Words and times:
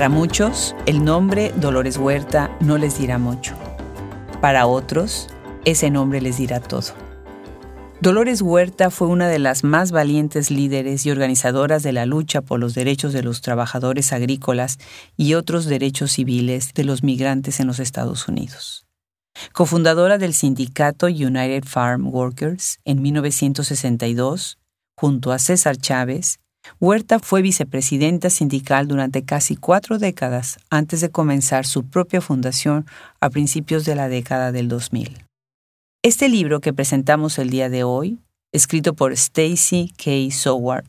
Para 0.00 0.08
muchos, 0.08 0.74
el 0.86 1.04
nombre 1.04 1.52
Dolores 1.56 1.98
Huerta 1.98 2.56
no 2.60 2.78
les 2.78 2.98
dirá 2.98 3.18
mucho. 3.18 3.54
Para 4.40 4.66
otros, 4.66 5.28
ese 5.66 5.90
nombre 5.90 6.22
les 6.22 6.38
dirá 6.38 6.58
todo. 6.58 6.94
Dolores 8.00 8.40
Huerta 8.40 8.88
fue 8.88 9.08
una 9.08 9.28
de 9.28 9.38
las 9.38 9.62
más 9.62 9.92
valientes 9.92 10.50
líderes 10.50 11.04
y 11.04 11.10
organizadoras 11.10 11.82
de 11.82 11.92
la 11.92 12.06
lucha 12.06 12.40
por 12.40 12.58
los 12.58 12.74
derechos 12.74 13.12
de 13.12 13.22
los 13.22 13.42
trabajadores 13.42 14.14
agrícolas 14.14 14.78
y 15.18 15.34
otros 15.34 15.66
derechos 15.66 16.12
civiles 16.12 16.72
de 16.72 16.84
los 16.84 17.02
migrantes 17.02 17.60
en 17.60 17.66
los 17.66 17.78
Estados 17.78 18.26
Unidos. 18.26 18.86
Cofundadora 19.52 20.16
del 20.16 20.32
sindicato 20.32 21.08
United 21.08 21.64
Farm 21.66 22.06
Workers 22.06 22.78
en 22.86 23.02
1962, 23.02 24.56
junto 24.96 25.30
a 25.30 25.38
César 25.38 25.76
Chávez, 25.76 26.40
Huerta 26.78 27.18
fue 27.18 27.42
vicepresidenta 27.42 28.30
sindical 28.30 28.88
durante 28.88 29.24
casi 29.24 29.56
cuatro 29.56 29.98
décadas 29.98 30.58
antes 30.70 31.00
de 31.00 31.10
comenzar 31.10 31.66
su 31.66 31.84
propia 31.84 32.20
fundación 32.20 32.86
a 33.20 33.30
principios 33.30 33.84
de 33.84 33.94
la 33.94 34.08
década 34.08 34.52
del 34.52 34.68
2000. 34.68 35.18
Este 36.02 36.28
libro 36.28 36.60
que 36.60 36.72
presentamos 36.72 37.38
el 37.38 37.50
día 37.50 37.68
de 37.68 37.84
hoy, 37.84 38.18
escrito 38.52 38.94
por 38.94 39.12
Stacy 39.12 39.92
K. 39.96 40.34
Soward, 40.34 40.88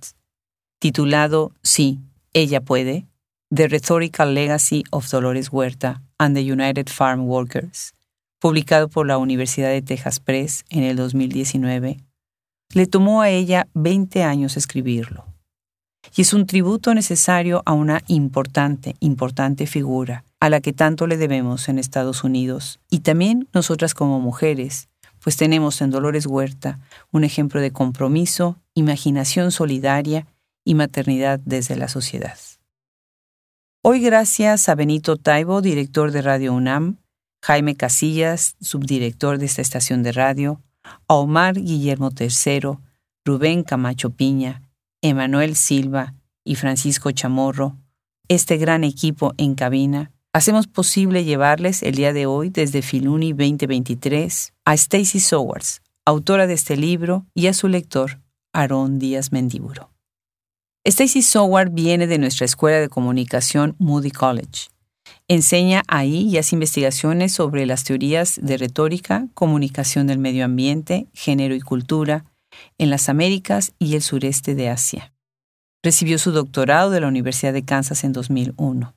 titulado 0.79 1.51
Sí, 1.61 1.99
ella 2.33 2.61
puede, 2.61 3.05
The 3.53 3.67
Rhetorical 3.67 4.33
Legacy 4.33 4.83
of 4.91 5.09
Dolores 5.09 5.49
Huerta 5.51 6.01
and 6.17 6.35
the 6.35 6.51
United 6.51 6.87
Farm 6.87 7.27
Workers, 7.27 7.93
publicado 8.39 8.87
por 8.87 9.05
la 9.05 9.17
Universidad 9.17 9.69
de 9.69 9.81
Texas 9.81 10.19
Press 10.21 10.63
en 10.69 10.83
el 10.83 10.95
2019, 10.95 11.99
le 12.73 12.87
tomó 12.87 13.21
a 13.21 13.29
ella 13.29 13.67
20 13.73 14.23
años 14.23 14.55
escribirlo. 14.55 15.30
Y 16.15 16.21
es 16.21 16.33
un 16.33 16.45
tributo 16.45 16.93
necesario 16.93 17.61
a 17.65 17.73
una 17.73 18.01
importante, 18.07 18.95
importante 18.99 19.67
figura 19.67 20.23
a 20.39 20.49
la 20.49 20.59
que 20.59 20.73
tanto 20.73 21.07
le 21.07 21.17
debemos 21.17 21.69
en 21.69 21.77
Estados 21.77 22.23
Unidos 22.23 22.79
y 22.89 22.99
también 22.99 23.47
nosotras 23.53 23.93
como 23.93 24.19
mujeres, 24.19 24.89
pues 25.23 25.37
tenemos 25.37 25.81
en 25.81 25.91
Dolores 25.91 26.25
Huerta 26.25 26.79
un 27.11 27.23
ejemplo 27.23 27.61
de 27.61 27.71
compromiso, 27.71 28.57
imaginación 28.73 29.51
solidaria 29.51 30.25
y 30.65 30.73
maternidad 30.73 31.39
desde 31.45 31.75
la 31.75 31.87
sociedad. 31.87 32.37
Hoy 33.83 34.01
gracias 34.01 34.67
a 34.67 34.75
Benito 34.75 35.15
Taibo, 35.17 35.61
director 35.61 36.11
de 36.11 36.21
Radio 36.23 36.53
UNAM, 36.53 36.97
Jaime 37.43 37.75
Casillas, 37.75 38.55
subdirector 38.61 39.37
de 39.37 39.45
esta 39.45 39.61
estación 39.61 40.03
de 40.03 40.11
radio, 40.11 40.61
a 41.07 41.15
Omar 41.15 41.55
Guillermo 41.55 42.09
III, 42.17 42.77
Rubén 43.25 43.63
Camacho 43.63 44.09
Piña, 44.11 44.63
Emanuel 45.03 45.55
Silva 45.55 46.13
y 46.43 46.55
Francisco 46.55 47.09
Chamorro, 47.11 47.75
este 48.27 48.57
gran 48.57 48.83
equipo 48.83 49.33
en 49.37 49.55
cabina, 49.55 50.11
hacemos 50.31 50.67
posible 50.67 51.23
llevarles 51.23 51.81
el 51.81 51.95
día 51.95 52.13
de 52.13 52.27
hoy 52.27 52.49
desde 52.49 52.83
Filuni 52.83 53.31
2023 53.31 54.53
a 54.63 54.73
Stacy 54.75 55.19
Sowers, 55.19 55.81
autora 56.05 56.45
de 56.45 56.53
este 56.53 56.77
libro, 56.77 57.25
y 57.33 57.47
a 57.47 57.53
su 57.53 57.67
lector, 57.67 58.21
Aarón 58.53 58.99
Díaz 58.99 59.31
Mendiburo. 59.31 59.89
Stacy 60.85 61.23
Soward 61.23 61.71
viene 61.71 62.05
de 62.05 62.19
nuestra 62.19 62.45
escuela 62.45 62.79
de 62.79 62.89
comunicación 62.89 63.75
Moody 63.79 64.11
College. 64.11 64.69
Enseña 65.27 65.81
ahí 65.87 66.27
y 66.27 66.37
hace 66.37 66.55
investigaciones 66.55 67.33
sobre 67.33 67.65
las 67.65 67.83
teorías 67.83 68.39
de 68.41 68.57
retórica, 68.57 69.27
comunicación 69.33 70.05
del 70.05 70.19
medio 70.19 70.45
ambiente, 70.45 71.07
género 71.13 71.55
y 71.55 71.61
cultura 71.61 72.25
en 72.77 72.89
las 72.89 73.09
Américas 73.09 73.73
y 73.79 73.95
el 73.95 74.01
sureste 74.01 74.55
de 74.55 74.69
Asia. 74.69 75.13
Recibió 75.83 76.19
su 76.19 76.31
doctorado 76.31 76.89
de 76.91 77.01
la 77.01 77.07
Universidad 77.07 77.53
de 77.53 77.63
Kansas 77.65 78.03
en 78.03 78.13
2001. 78.13 78.93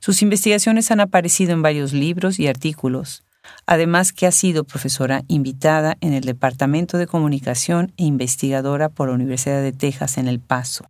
Sus 0.00 0.22
investigaciones 0.22 0.90
han 0.90 1.00
aparecido 1.00 1.52
en 1.52 1.62
varios 1.62 1.92
libros 1.92 2.38
y 2.38 2.46
artículos, 2.46 3.24
además 3.66 4.12
que 4.12 4.26
ha 4.26 4.32
sido 4.32 4.64
profesora 4.64 5.22
invitada 5.28 5.96
en 6.00 6.12
el 6.12 6.24
Departamento 6.24 6.98
de 6.98 7.06
Comunicación 7.06 7.92
e 7.96 8.04
investigadora 8.04 8.88
por 8.88 9.08
la 9.08 9.14
Universidad 9.14 9.62
de 9.62 9.72
Texas 9.72 10.18
en 10.18 10.28
El 10.28 10.40
Paso. 10.40 10.86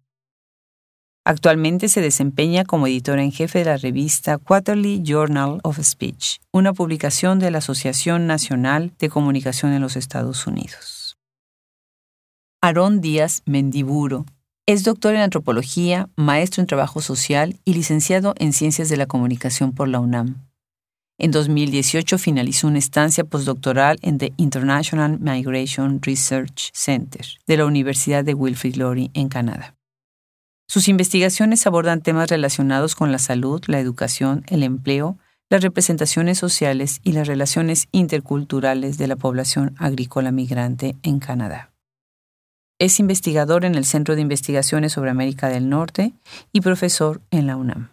Actualmente 1.24 1.88
se 1.88 2.00
desempeña 2.00 2.64
como 2.64 2.88
editora 2.88 3.22
en 3.22 3.30
jefe 3.30 3.60
de 3.60 3.66
la 3.66 3.76
revista 3.76 4.38
Quarterly 4.38 5.02
Journal 5.04 5.60
of 5.62 5.78
Speech, 5.80 6.40
una 6.50 6.72
publicación 6.72 7.38
de 7.38 7.52
la 7.52 7.58
Asociación 7.58 8.26
Nacional 8.26 8.92
de 8.98 9.08
Comunicación 9.08 9.72
en 9.72 9.82
los 9.82 9.94
Estados 9.94 10.48
Unidos. 10.48 11.01
Aarón 12.64 13.00
Díaz 13.00 13.42
Mendiburo 13.44 14.24
es 14.66 14.84
doctor 14.84 15.16
en 15.16 15.22
antropología, 15.22 16.08
maestro 16.14 16.60
en 16.60 16.68
trabajo 16.68 17.00
social 17.00 17.58
y 17.64 17.74
licenciado 17.74 18.34
en 18.38 18.52
ciencias 18.52 18.88
de 18.88 18.96
la 18.96 19.06
comunicación 19.06 19.72
por 19.72 19.88
la 19.88 19.98
UNAM. 19.98 20.46
En 21.18 21.32
2018 21.32 22.18
finalizó 22.18 22.68
una 22.68 22.78
estancia 22.78 23.24
postdoctoral 23.24 23.98
en 24.02 24.18
The 24.18 24.32
International 24.36 25.18
Migration 25.18 26.00
Research 26.02 26.70
Center 26.72 27.26
de 27.48 27.56
la 27.56 27.66
Universidad 27.66 28.22
de 28.24 28.34
Wilfrid 28.34 28.76
Laurier 28.76 29.10
en 29.12 29.28
Canadá. 29.28 29.74
Sus 30.68 30.86
investigaciones 30.86 31.66
abordan 31.66 32.00
temas 32.00 32.30
relacionados 32.30 32.94
con 32.94 33.10
la 33.10 33.18
salud, 33.18 33.60
la 33.66 33.80
educación, 33.80 34.44
el 34.46 34.62
empleo, 34.62 35.18
las 35.50 35.62
representaciones 35.62 36.38
sociales 36.38 37.00
y 37.02 37.10
las 37.10 37.26
relaciones 37.26 37.88
interculturales 37.90 38.98
de 38.98 39.08
la 39.08 39.16
población 39.16 39.74
agrícola 39.78 40.30
migrante 40.30 40.94
en 41.02 41.18
Canadá. 41.18 41.71
Es 42.82 42.98
investigador 42.98 43.64
en 43.64 43.76
el 43.76 43.84
Centro 43.84 44.16
de 44.16 44.22
Investigaciones 44.22 44.90
sobre 44.90 45.10
América 45.12 45.48
del 45.48 45.68
Norte 45.68 46.14
y 46.52 46.62
profesor 46.62 47.20
en 47.30 47.46
la 47.46 47.54
UNAM. 47.54 47.90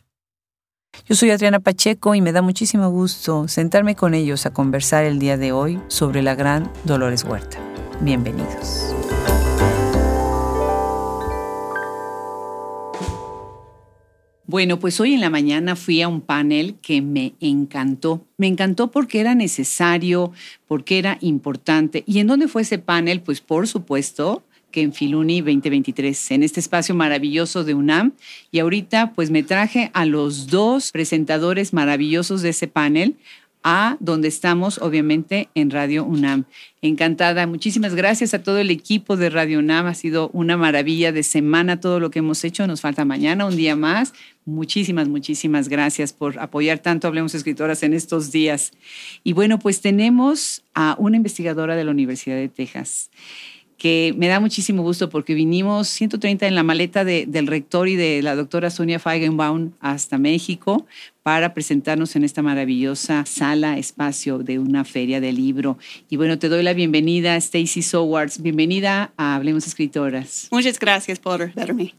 Yo 1.05 1.13
soy 1.13 1.29
Adriana 1.29 1.59
Pacheco 1.59 2.16
y 2.16 2.22
me 2.22 2.31
da 2.31 2.41
muchísimo 2.41 2.89
gusto 2.89 3.47
sentarme 3.47 3.94
con 3.94 4.16
ellos 4.16 4.47
a 4.47 4.51
conversar 4.51 5.05
el 5.05 5.19
día 5.19 5.38
de 5.38 5.51
hoy 5.51 5.79
sobre 5.89 6.23
la 6.23 6.33
gran 6.33 6.73
Dolores 6.85 7.23
Huerta. 7.23 7.59
Bienvenidos. 8.01 8.95
Bueno, 14.47 14.79
pues 14.79 15.00
hoy 15.00 15.13
en 15.13 15.21
la 15.21 15.29
mañana 15.29 15.75
fui 15.75 16.01
a 16.01 16.07
un 16.07 16.21
panel 16.21 16.73
que 16.81 17.03
me 17.03 17.35
encantó. 17.39 18.25
Me 18.38 18.47
encantó 18.47 18.89
porque 18.89 19.19
era 19.19 19.35
necesario, 19.35 20.31
porque 20.67 20.97
era 20.97 21.19
importante. 21.21 22.03
¿Y 22.07 22.17
en 22.17 22.25
dónde 22.25 22.47
fue 22.47 22.63
ese 22.63 22.79
panel? 22.79 23.21
Pues 23.21 23.39
por 23.39 23.67
supuesto 23.67 24.41
que 24.72 24.81
en 24.81 24.94
Filuni 24.94 25.41
2023, 25.41 26.31
en 26.31 26.44
este 26.44 26.59
espacio 26.59 26.96
maravilloso 26.96 27.63
de 27.63 27.74
UNAM. 27.74 28.13
Y 28.52 28.59
ahorita 28.59 29.13
pues 29.13 29.31
me 29.31 29.44
traje 29.44 29.91
a 29.94 30.06
los 30.06 30.47
dos 30.47 30.91
presentadores 30.91 31.74
maravillosos 31.74 32.41
de 32.41 32.50
ese 32.50 32.68
panel, 32.68 33.16
a 33.63 33.97
donde 34.00 34.30
estamos, 34.30 34.80
obviamente, 34.80 35.50
en 35.53 35.69
Radio 35.69 36.06
UNAM. 36.06 36.46
Encantada. 36.81 37.46
Muchísimas 37.46 37.94
gracias 37.94 38.34
a 38.34 38.41
todo 38.41 38.57
el 38.59 38.72
equipo 38.72 39.18
de 39.18 39.30
Radio 39.30 39.59
UNAM. 39.59 39.88
Ha 39.88 39.94
sido 39.94 40.30
una 40.30 40.56
maravilla 40.56 41.12
de 41.12 41.24
semana 41.24 41.80
todo 41.80 42.00
lo 42.00 42.09
que 42.09 42.19
hemos 42.19 42.44
hecho. 42.46 42.66
Nos 42.68 42.81
falta 42.81 43.03
mañana 43.03 43.46
un 43.46 43.57
día 43.57 43.75
más. 43.75 44.13
Muchísimas, 44.46 45.09
muchísimas 45.09 45.68
gracias 45.68 46.13
por 46.13 46.40
apoyar 46.40 46.80
tanto 46.80 47.07
Hablemos 47.07 47.36
Escritoras 47.36 47.84
en 47.84 47.94
estos 47.94 48.31
días. 48.31 48.72
Y 49.24 49.34
bueno, 49.34 49.59
pues 49.59 49.81
tenemos 49.81 50.63
a 50.74 50.96
una 50.97 51.18
investigadora 51.18 51.75
de 51.75 51.84
la 51.84 51.91
Universidad 51.91 52.38
de 52.38 52.47
Texas 52.47 53.09
que 53.79 54.13
me 54.17 54.28
da 54.28 54.40
muchísimo 54.40 54.84
gusto 54.84 55.09
porque 55.09 55.34
vinimos 55.34 55.88
130 55.88 56.45
en 56.45 56.53
la 56.53 56.63
maleta 56.63 57.03
del 57.06 57.47
rector 57.47 57.88
y 57.88 57.95
de 57.95 58.22
la 58.22 58.35
doctora 58.35 58.69
Sonia 58.69 59.00
Feigenbaum 59.00 59.72
hasta 59.79 60.19
México 60.19 60.85
para 61.23 61.53
presentarnos 61.53 62.16
en 62.16 62.23
esta 62.23 62.41
maravillosa 62.41 63.25
sala, 63.25 63.78
espacio 63.78 64.38
de 64.39 64.59
una 64.59 64.83
feria 64.83 65.21
de 65.21 65.31
libro. 65.31 65.77
Y 66.09 66.18
bueno, 66.18 66.38
te 66.38 66.50
doy 66.50 66.62
la 66.62 66.74
bienvenida, 66.74 67.36
Stacy 67.38 67.81
Sowards. 67.81 68.42
Bienvenida 68.42 69.13
a 69.18 69.36
Hablemos 69.36 69.65
Escritoras. 69.65 70.50
Muchas 70.51 70.77
gracias 70.77 71.18
por 71.18 71.54
verme 71.54 71.95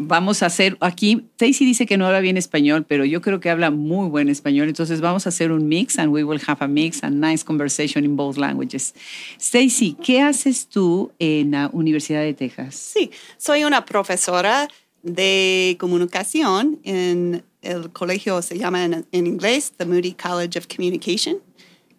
vamos 0.00 0.44
a 0.44 0.46
hacer 0.46 0.76
aquí, 0.80 1.26
Stacy 1.34 1.64
dice 1.64 1.84
que 1.84 1.98
no 1.98 2.06
habla 2.06 2.20
bien 2.20 2.36
español, 2.36 2.86
pero 2.88 3.04
yo 3.04 3.20
creo 3.20 3.40
que 3.40 3.50
habla 3.50 3.72
muy 3.72 4.08
buen 4.08 4.28
español, 4.28 4.68
entonces 4.68 5.00
vamos 5.00 5.26
a 5.26 5.30
hacer 5.30 5.50
un 5.50 5.66
mix 5.66 5.98
and 5.98 6.12
we 6.12 6.22
will 6.22 6.40
have 6.46 6.64
a 6.64 6.68
mix 6.68 7.02
and 7.02 7.20
nice 7.20 7.44
conversation 7.44 8.04
in 8.04 8.14
both 8.14 8.36
languages. 8.36 8.94
Stacy, 9.40 9.96
¿qué 10.00 10.22
haces 10.22 10.68
tú 10.68 11.10
en 11.18 11.50
la 11.50 11.68
Universidad 11.72 12.22
de 12.22 12.32
Texas? 12.32 12.76
Sí, 12.76 13.10
soy 13.38 13.64
una 13.64 13.84
profesora 13.84 14.68
de 15.02 15.76
comunicación 15.80 16.78
en 16.84 17.42
el 17.62 17.90
colegio, 17.90 18.40
se 18.40 18.56
llama 18.56 18.84
en, 18.84 19.04
en 19.10 19.26
inglés 19.26 19.72
The 19.76 19.84
Moody 19.84 20.12
College 20.12 20.60
of 20.60 20.68
Communication, 20.68 21.38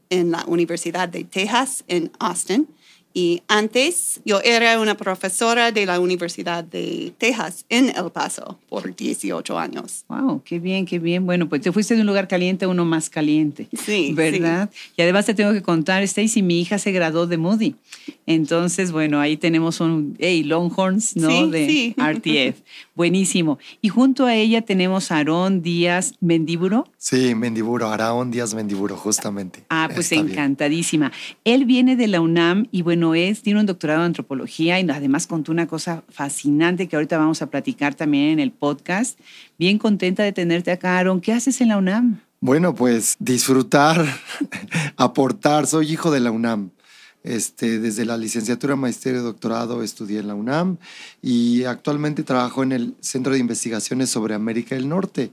en 0.10 0.32
la 0.32 0.46
Universidad 0.48 1.10
de 1.10 1.26
Texas 1.26 1.84
en 1.88 2.12
Austin 2.20 2.68
Y 3.14 3.42
antes 3.48 4.22
yo 4.24 4.40
era 4.42 4.80
una 4.80 4.96
profesora 4.96 5.72
de 5.72 5.86
la 5.86 6.00
Universidad 6.00 6.64
de 6.64 7.12
Texas 7.18 7.66
en 7.68 7.90
El 7.90 8.12
Paso 8.12 8.60
por 8.70 8.96
18 8.96 9.58
años. 9.58 10.06
Wow, 10.08 10.44
qué 10.44 10.60
bien, 10.60 10.86
qué 10.86 11.00
bien. 11.00 11.26
Bueno, 11.26 11.50
pues 11.50 11.62
te 11.62 11.72
fuiste 11.72 11.96
de 11.96 12.02
un 12.02 12.08
lugar 12.08 12.28
caliente 12.28 12.66
a 12.66 12.68
uno 12.68 12.86
más 12.86 13.10
caliente. 13.10 13.68
Sí. 13.74 14.14
¿Verdad? 14.14 14.70
Y 14.96 15.02
además 15.02 15.26
te 15.26 15.34
tengo 15.34 15.54
que 15.54 15.64
contar, 15.64 16.04
Stacy, 16.04 16.44
mi 16.44 16.62
hija 16.62 16.78
se 16.78 16.92
graduó 16.92 17.26
de 17.26 17.38
Moody. 17.38 17.76
Entonces, 18.28 18.92
bueno, 18.92 19.20
ahí 19.20 19.38
tenemos 19.38 19.80
un, 19.80 20.16
hey, 20.20 20.44
Longhorns, 20.44 21.16
¿no? 21.16 21.30
Sí, 21.30 21.50
de 21.50 21.68
sí. 21.68 21.96
RTF. 22.54 22.62
Buenísimo. 22.96 23.58
Y 23.82 23.90
junto 23.90 24.26
a 24.26 24.36
ella 24.36 24.62
tenemos 24.62 25.12
a 25.12 25.18
Aarón 25.18 25.64
Díaz 25.64 26.14
Mendíburo. 26.20 26.88
Sí, 26.98 27.34
Mendiburo, 27.34 27.90
Araón 27.90 28.30
Díaz 28.30 28.54
Mendiburo, 28.54 28.96
justamente. 28.98 29.64
Ah, 29.70 29.90
pues 29.92 30.12
Está 30.12 30.22
bien. 30.22 30.34
encantadísima. 30.34 31.12
Él 31.44 31.66
viene 31.66 31.96
de 31.96 32.08
la 32.08 32.22
UNAM 32.22 32.68
y 32.72 32.84
bueno, 32.84 32.99
es, 33.16 33.42
tiene 33.42 33.60
un 33.60 33.66
doctorado 33.66 34.02
en 34.02 34.08
antropología 34.08 34.80
y 34.80 34.90
además 34.90 35.28
contó 35.28 35.52
una 35.52 35.68
cosa 35.68 36.04
fascinante 36.10 36.88
que 36.88 36.96
ahorita 36.96 37.18
vamos 37.18 37.42
a 37.42 37.48
platicar 37.48 37.96
también 37.96 38.32
en 38.32 38.40
el 38.40 38.52
podcast. 38.52 39.20
Bien 39.58 39.78
contenta 39.78 40.24
de 40.24 40.32
tenerte 40.32 40.72
acá, 40.72 40.98
Aaron. 40.98 41.22
¿Qué 41.22 41.34
haces 41.34 41.62
en 41.62 41.70
la 41.70 41.78
UNAM? 41.78 42.22
Bueno, 42.42 42.76
pues 42.76 43.16
disfrutar, 43.20 44.06
aportar. 44.98 45.68
Soy 45.68 45.92
hijo 45.92 46.12
de 46.12 46.20
la 46.20 46.32
UNAM. 46.32 46.72
Este, 47.22 47.80
desde 47.80 48.06
la 48.06 48.16
licenciatura, 48.16 48.78
magisterio 48.78 49.20
y 49.20 49.24
doctorado 49.24 49.84
estudié 49.84 50.20
en 50.20 50.28
la 50.28 50.36
UNAM 50.36 50.78
y 51.22 51.66
actualmente 51.66 52.24
trabajo 52.24 52.64
en 52.64 52.72
el 52.72 52.96
Centro 53.02 53.34
de 53.34 53.40
Investigaciones 53.40 54.10
sobre 54.10 54.36
América 54.36 54.76
del 54.76 54.88
Norte. 54.88 55.32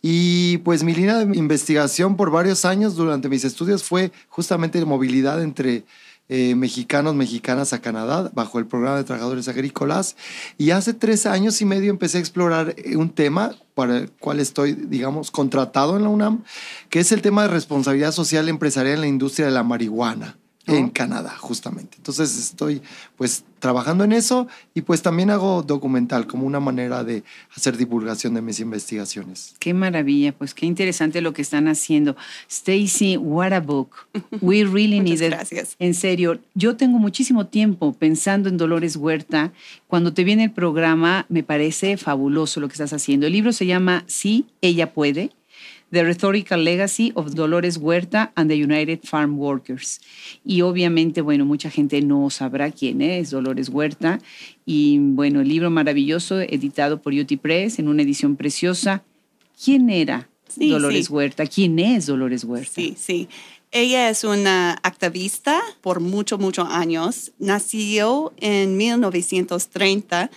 Y 0.00 0.58
pues 0.58 0.84
mi 0.84 0.94
línea 0.94 1.24
de 1.24 1.36
investigación 1.36 2.16
por 2.16 2.30
varios 2.30 2.64
años 2.64 2.94
durante 2.94 3.28
mis 3.28 3.44
estudios 3.44 3.82
fue 3.82 4.12
justamente 4.28 4.84
movilidad 4.84 5.42
entre 5.42 5.84
eh, 6.28 6.54
mexicanos, 6.54 7.14
mexicanas 7.14 7.72
a 7.72 7.80
Canadá 7.80 8.30
bajo 8.34 8.58
el 8.58 8.66
programa 8.66 8.96
de 8.96 9.04
trabajadores 9.04 9.48
agrícolas. 9.48 10.16
Y 10.56 10.70
hace 10.70 10.94
tres 10.94 11.26
años 11.26 11.60
y 11.60 11.64
medio 11.64 11.90
empecé 11.90 12.18
a 12.18 12.20
explorar 12.20 12.74
eh, 12.78 12.96
un 12.96 13.10
tema 13.10 13.54
para 13.74 13.98
el 13.98 14.10
cual 14.10 14.40
estoy, 14.40 14.72
digamos, 14.72 15.30
contratado 15.30 15.96
en 15.96 16.04
la 16.04 16.08
UNAM, 16.08 16.44
que 16.90 17.00
es 17.00 17.12
el 17.12 17.22
tema 17.22 17.42
de 17.42 17.48
responsabilidad 17.48 18.12
social 18.12 18.48
empresarial 18.48 18.96
en 18.96 19.00
la 19.02 19.08
industria 19.08 19.46
de 19.46 19.52
la 19.52 19.64
marihuana 19.64 20.36
en 20.66 20.88
Canadá, 20.88 21.36
justamente. 21.38 21.96
Entonces 21.98 22.38
estoy 22.38 22.80
pues 23.16 23.44
trabajando 23.58 24.04
en 24.04 24.12
eso 24.12 24.46
y 24.74 24.82
pues 24.82 25.02
también 25.02 25.30
hago 25.30 25.62
documental 25.62 26.26
como 26.26 26.46
una 26.46 26.60
manera 26.60 27.04
de 27.04 27.22
hacer 27.56 27.76
divulgación 27.76 28.34
de 28.34 28.42
mis 28.42 28.60
investigaciones. 28.60 29.54
Qué 29.58 29.74
maravilla, 29.74 30.32
pues 30.32 30.54
qué 30.54 30.66
interesante 30.66 31.20
lo 31.20 31.32
que 31.32 31.42
están 31.42 31.68
haciendo. 31.68 32.16
Stacy, 32.48 33.16
what 33.16 33.52
a 33.52 33.60
book. 33.60 33.90
We 34.40 34.64
really 34.72 35.00
need 35.00 35.20
it. 35.20 35.30
gracias. 35.30 35.76
En 35.78 35.94
serio, 35.94 36.40
yo 36.54 36.76
tengo 36.76 36.98
muchísimo 36.98 37.46
tiempo 37.46 37.92
pensando 37.92 38.48
en 38.48 38.56
Dolores 38.56 38.96
Huerta. 38.96 39.52
Cuando 39.86 40.12
te 40.12 40.24
viene 40.24 40.44
el 40.44 40.52
programa, 40.52 41.26
me 41.28 41.42
parece 41.42 41.96
fabuloso 41.96 42.60
lo 42.60 42.68
que 42.68 42.74
estás 42.74 42.92
haciendo. 42.92 43.26
El 43.26 43.32
libro 43.32 43.52
se 43.52 43.66
llama 43.66 44.04
Sí, 44.06 44.46
ella 44.60 44.92
puede. 44.92 45.30
The 45.94 46.04
Rhetorical 46.04 46.62
Legacy 46.62 47.12
of 47.14 47.34
Dolores 47.34 47.78
Huerta 47.78 48.32
and 48.34 48.50
the 48.50 48.56
United 48.56 49.00
Farm 49.04 49.38
Workers. 49.38 50.00
Y 50.44 50.60
obviamente, 50.62 51.22
bueno, 51.22 51.44
mucha 51.44 51.70
gente 51.70 52.02
no 52.02 52.28
sabrá 52.30 52.70
quién 52.72 53.00
es 53.00 53.30
Dolores 53.30 53.68
Huerta. 53.68 54.18
Y 54.66 54.98
bueno, 54.98 55.40
el 55.40 55.48
libro 55.48 55.70
maravilloso, 55.70 56.40
editado 56.40 57.00
por 57.00 57.14
UT 57.14 57.38
Press 57.40 57.78
en 57.78 57.88
una 57.88 58.02
edición 58.02 58.36
preciosa. 58.36 59.04
¿Quién 59.62 59.88
era 59.88 60.28
Sí, 60.48 60.68
Dolores 60.68 61.06
sí. 61.06 61.12
Huerta? 61.12 61.46
¿Quién 61.46 61.78
es 61.78 62.06
Dolores 62.06 62.44
Huerta? 62.44 62.72
Sí, 62.74 62.94
sí. 62.98 63.28
Ella 63.70 64.08
es 64.08 64.22
una 64.24 64.72
activista 64.82 65.60
por 65.80 66.00
muchos, 66.00 66.38
muchos 66.38 66.68
años. 66.68 67.32
Nació 67.38 68.32
en 68.36 68.76
1930 68.76 70.30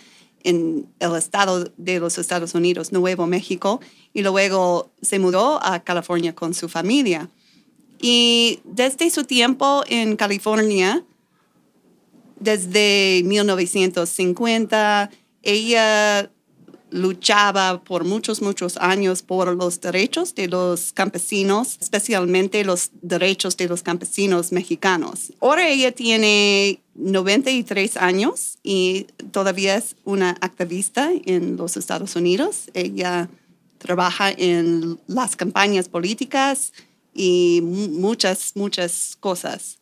en 0.48 0.88
el 1.00 1.16
estado 1.18 1.72
de 1.76 2.00
los 2.00 2.18
Estados 2.18 2.56
Unidos, 2.56 2.94
Nuevo 2.94 3.28
México, 3.28 3.82
y 4.14 4.22
luego 4.22 4.90
se 5.02 5.20
mudó 5.20 5.62
a 5.62 5.84
California 5.84 6.34
con 6.34 6.54
su 6.54 6.70
familia. 6.70 7.30
Y 8.00 8.62
desde 8.64 9.10
su 9.10 9.26
tiempo 9.26 9.84
en 9.88 10.16
California, 10.16 11.04
desde 12.40 13.24
1950, 13.26 15.10
ella 15.44 16.32
luchaba 16.90 17.82
por 17.84 18.04
muchos, 18.06 18.42
muchos 18.42 18.78
años 18.78 19.22
por 19.22 19.56
los 19.56 19.82
derechos 19.82 20.34
de 20.36 20.48
los 20.48 20.94
campesinos, 20.94 21.78
especialmente 21.82 22.64
los 22.64 22.92
derechos 23.02 23.58
de 23.58 23.68
los 23.68 23.84
campesinos 23.84 24.52
mexicanos. 24.52 25.34
Ahora 25.42 25.68
ella 25.68 25.92
tiene 25.92 26.80
93 26.96 27.98
años 27.98 28.58
y 28.64 29.08
todavía 29.32 29.76
es 29.76 29.96
una 30.06 30.38
activista 30.42 31.12
en 31.26 31.58
los 31.58 31.78
Estados 31.78 32.16
Unidos. 32.16 32.70
Ella 32.74 33.30
trabaja 33.78 34.32
en 34.32 35.00
las 35.08 35.36
campañas 35.36 35.90
políticas 35.90 36.74
y 37.14 37.60
mu- 37.64 37.90
muchas, 38.00 38.52
muchas 38.56 39.18
cosas. 39.20 39.78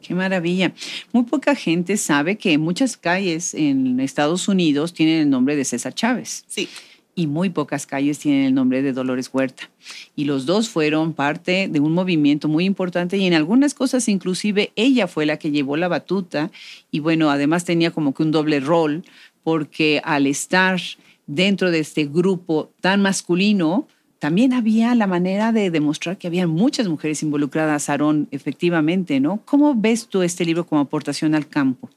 Qué 0.00 0.14
maravilla. 0.14 0.72
Muy 1.12 1.24
poca 1.24 1.54
gente 1.54 1.96
sabe 1.96 2.36
que 2.36 2.56
muchas 2.58 2.96
calles 2.96 3.54
en 3.54 4.00
Estados 4.00 4.48
Unidos 4.48 4.92
tienen 4.92 5.20
el 5.22 5.30
nombre 5.30 5.56
de 5.56 5.64
César 5.64 5.94
Chávez 5.94 6.44
Sí, 6.48 6.68
y 7.14 7.26
muy 7.26 7.50
pocas 7.50 7.86
calles 7.86 8.18
tienen 8.18 8.44
el 8.44 8.54
nombre 8.54 8.82
de 8.82 8.92
Dolores 8.92 9.30
Huerta. 9.32 9.70
Y 10.16 10.24
los 10.24 10.46
dos 10.46 10.68
fueron 10.68 11.12
parte 11.12 11.68
de 11.68 11.80
un 11.80 11.92
movimiento 11.92 12.48
muy 12.48 12.64
importante 12.64 13.18
y 13.18 13.26
en 13.26 13.34
algunas 13.34 13.74
cosas 13.74 14.08
inclusive 14.08 14.72
ella 14.76 15.06
fue 15.06 15.26
la 15.26 15.38
que 15.38 15.50
llevó 15.50 15.76
la 15.76 15.88
batuta 15.88 16.50
y 16.90 17.00
bueno, 17.00 17.30
además 17.30 17.64
tenía 17.64 17.90
como 17.90 18.14
que 18.14 18.22
un 18.22 18.30
doble 18.30 18.60
rol 18.60 19.04
porque 19.42 20.00
al 20.04 20.26
estar 20.26 20.80
dentro 21.26 21.70
de 21.70 21.80
este 21.80 22.06
grupo 22.06 22.72
tan 22.80 23.02
masculino, 23.02 23.86
también 24.20 24.52
había 24.52 24.94
la 24.94 25.06
manera 25.06 25.50
de 25.50 25.70
demostrar 25.70 26.18
que 26.18 26.26
había 26.26 26.46
muchas 26.46 26.86
mujeres 26.86 27.22
involucradas, 27.22 27.88
Aarón, 27.88 28.28
efectivamente, 28.30 29.18
¿no? 29.18 29.40
¿Cómo 29.46 29.74
ves 29.74 30.06
tú 30.08 30.20
este 30.20 30.44
libro 30.44 30.66
como 30.66 30.82
aportación 30.82 31.34
al 31.34 31.48
campo? 31.48 31.88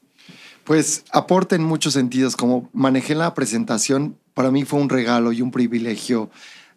Pues 0.64 1.04
aporta 1.12 1.54
en 1.54 1.62
muchos 1.62 1.92
sentidos. 1.92 2.34
Como 2.34 2.70
manejé 2.72 3.14
la 3.14 3.34
presentación, 3.34 4.16
para 4.32 4.50
mí 4.50 4.64
fue 4.64 4.80
un 4.80 4.88
regalo 4.88 5.32
y 5.32 5.42
un 5.42 5.50
privilegio 5.50 6.30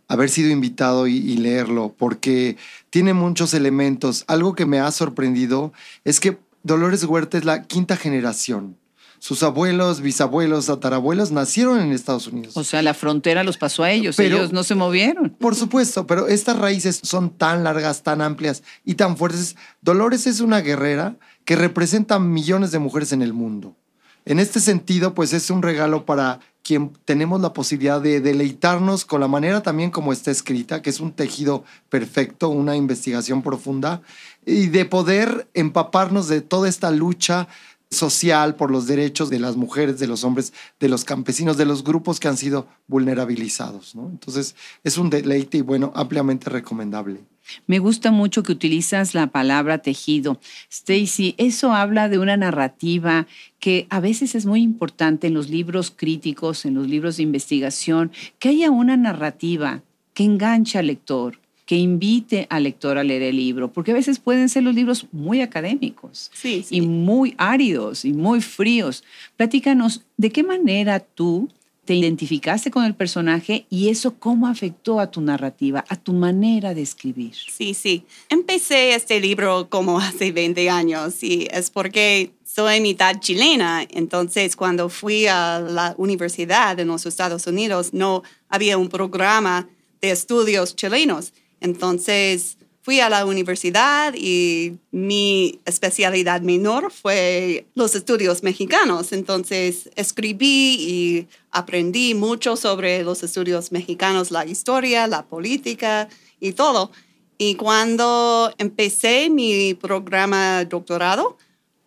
haber 0.09 0.29
sido 0.29 0.49
invitado 0.49 1.07
y, 1.07 1.15
y 1.15 1.37
leerlo, 1.37 1.95
porque 1.97 2.57
tiene 2.89 3.13
muchos 3.13 3.53
elementos. 3.53 4.25
Algo 4.27 4.53
que 4.53 4.65
me 4.65 4.81
ha 4.81 4.91
sorprendido 4.91 5.71
es 6.03 6.19
que 6.19 6.37
Dolores 6.63 7.05
Huerta 7.05 7.37
es 7.37 7.45
la 7.45 7.63
quinta 7.63 7.95
generación. 7.95 8.75
Sus 9.19 9.43
abuelos, 9.43 10.01
bisabuelos, 10.01 10.67
tatarabuelos 10.67 11.31
nacieron 11.31 11.79
en 11.79 11.91
Estados 11.91 12.27
Unidos. 12.27 12.55
O 12.55 12.63
sea, 12.63 12.81
la 12.81 12.93
frontera 12.93 13.43
los 13.43 13.57
pasó 13.57 13.83
a 13.83 13.91
ellos, 13.91 14.15
Pero- 14.15 14.37
ellos 14.37 14.53
no 14.53 14.63
se 14.63 14.75
movieron. 14.75 15.29
Por 15.31 15.55
supuesto, 15.55 16.05
pero 16.05 16.27
estas 16.27 16.57
raíces 16.57 16.99
son 17.03 17.31
tan 17.31 17.63
largas, 17.63 18.03
tan 18.03 18.21
amplias 18.21 18.63
y 18.85 18.95
tan 18.95 19.17
fuertes. 19.17 19.55
Dolores 19.81 20.27
es 20.27 20.39
una 20.39 20.61
guerrera 20.61 21.15
que 21.45 21.55
representa 21.55 22.19
millones 22.19 22.71
de 22.71 22.79
mujeres 22.79 23.11
en 23.11 23.21
el 23.21 23.33
mundo. 23.33 23.75
En 24.25 24.39
este 24.39 24.59
sentido, 24.59 25.13
pues 25.13 25.31
es 25.33 25.49
un 25.49 25.61
regalo 25.61 26.05
para 26.05 26.41
quien 26.61 26.91
tenemos 27.05 27.39
la 27.39 27.53
posibilidad 27.53 28.01
de 28.01 28.19
deleitarnos 28.19 29.05
con 29.05 29.21
la 29.21 29.29
manera 29.29 29.63
también 29.63 29.89
como 29.89 30.11
está 30.11 30.31
escrita, 30.31 30.81
que 30.81 30.89
es 30.89 30.99
un 30.99 31.13
tejido 31.13 31.63
perfecto, 31.87 32.49
una 32.49 32.75
investigación 32.75 33.41
profunda, 33.41 34.01
y 34.45 34.67
de 34.67 34.83
poder 34.83 35.47
empaparnos 35.53 36.27
de 36.27 36.41
toda 36.41 36.67
esta 36.67 36.91
lucha 36.91 37.47
social 37.89 38.55
por 38.55 38.71
los 38.71 38.87
derechos 38.87 39.29
de 39.29 39.39
las 39.39 39.55
mujeres, 39.55 39.99
de 39.99 40.07
los 40.07 40.23
hombres, 40.23 40.53
de 40.79 40.89
los 40.89 41.05
campesinos, 41.05 41.57
de 41.57 41.65
los 41.65 41.83
grupos 41.83 42.19
que 42.19 42.27
han 42.27 42.37
sido 42.37 42.67
vulnerabilizados. 42.87 43.95
Entonces, 43.95 44.55
es 44.83 44.97
un 44.97 45.09
deleite 45.09 45.59
y 45.59 45.61
bueno, 45.61 45.91
ampliamente 45.95 46.49
recomendable. 46.49 47.21
Me 47.65 47.79
gusta 47.79 48.11
mucho 48.11 48.43
que 48.43 48.51
utilizas 48.51 49.13
la 49.13 49.27
palabra 49.27 49.77
tejido. 49.77 50.39
Stacy, 50.69 51.35
eso 51.37 51.73
habla 51.73 52.09
de 52.09 52.19
una 52.19 52.35
narrativa 52.35 53.25
que 53.59 53.87
a 53.89 53.99
veces 53.99 54.35
es 54.35 54.45
muy 54.45 54.61
importante 54.61 55.27
en 55.27 55.33
los 55.33 55.49
libros 55.49 55.93
críticos, 55.95 56.65
en 56.65 56.75
los 56.75 56.87
libros 56.87 57.17
de 57.17 57.23
investigación, 57.23 58.11
que 58.39 58.49
haya 58.49 58.69
una 58.69 58.97
narrativa 58.97 59.81
que 60.13 60.25
enganche 60.25 60.77
al 60.77 60.87
lector, 60.87 61.39
que 61.67 61.75
invite 61.75 62.47
al 62.49 62.63
lector 62.63 62.97
a 62.97 63.03
leer 63.03 63.23
el 63.23 63.35
libro, 63.35 63.71
porque 63.71 63.91
a 63.91 63.93
veces 63.93 64.19
pueden 64.19 64.47
ser 64.47 64.63
los 64.63 64.73
libros 64.73 65.05
muy 65.11 65.41
académicos 65.41 66.31
sí, 66.33 66.63
sí. 66.65 66.77
y 66.77 66.81
muy 66.81 67.35
áridos 67.37 68.05
y 68.05 68.13
muy 68.13 68.41
fríos. 68.41 69.03
Platícanos, 69.35 70.05
¿de 70.15 70.31
qué 70.31 70.43
manera 70.43 71.01
tú 71.01 71.49
te 71.83 71.93
identificaste 71.93 72.71
con 72.71 72.85
el 72.85 72.95
personaje 72.95 73.65
y 73.69 73.89
eso 73.89 74.15
cómo 74.17 74.47
afectó 74.47 75.01
a 75.01 75.11
tu 75.11 75.19
narrativa, 75.19 75.83
a 75.89 75.97
tu 75.97 76.13
manera 76.13 76.73
de 76.73 76.83
escribir? 76.83 77.33
Sí, 77.35 77.73
sí. 77.73 78.05
Empecé 78.29 78.95
este 78.95 79.19
libro 79.19 79.67
como 79.69 79.99
hace 79.99 80.31
20 80.31 80.69
años 80.69 81.21
y 81.21 81.49
es 81.51 81.69
porque 81.69 82.31
soy 82.45 82.79
mitad 82.79 83.19
chilena. 83.19 83.85
Entonces, 83.89 84.55
cuando 84.55 84.87
fui 84.87 85.27
a 85.27 85.59
la 85.59 85.95
universidad 85.97 86.79
en 86.79 86.87
los 86.87 87.05
Estados 87.05 87.45
Unidos, 87.45 87.93
no 87.93 88.23
había 88.47 88.77
un 88.77 88.87
programa 88.87 89.67
de 90.01 90.11
estudios 90.11 90.77
chilenos. 90.77 91.33
Entonces, 91.61 92.57
fui 92.87 93.01
a 93.01 93.09
la 93.09 93.25
universidad 93.25 94.13
y 94.15 94.77
mi 94.91 95.59
especialidad 95.65 96.39
menor 96.39 96.89
fue 96.89 97.67
los 97.75 97.95
estudios 97.95 98.43
mexicanos. 98.43 99.11
Entonces 99.11 99.89
escribí 99.97 100.77
y 100.79 101.27
aprendí 101.51 102.13
mucho 102.13 102.55
sobre 102.55 103.03
los 103.03 103.23
estudios 103.23 103.73
mexicanos, 103.73 104.31
la 104.31 104.45
historia, 104.45 105.05
la 105.07 105.25
política 105.25 106.07
y 106.39 106.53
todo. 106.53 106.89
Y 107.37 107.55
cuando 107.55 108.53
empecé 108.57 109.29
mi 109.29 109.73
programa 109.73 110.63
doctorado, 110.63 111.35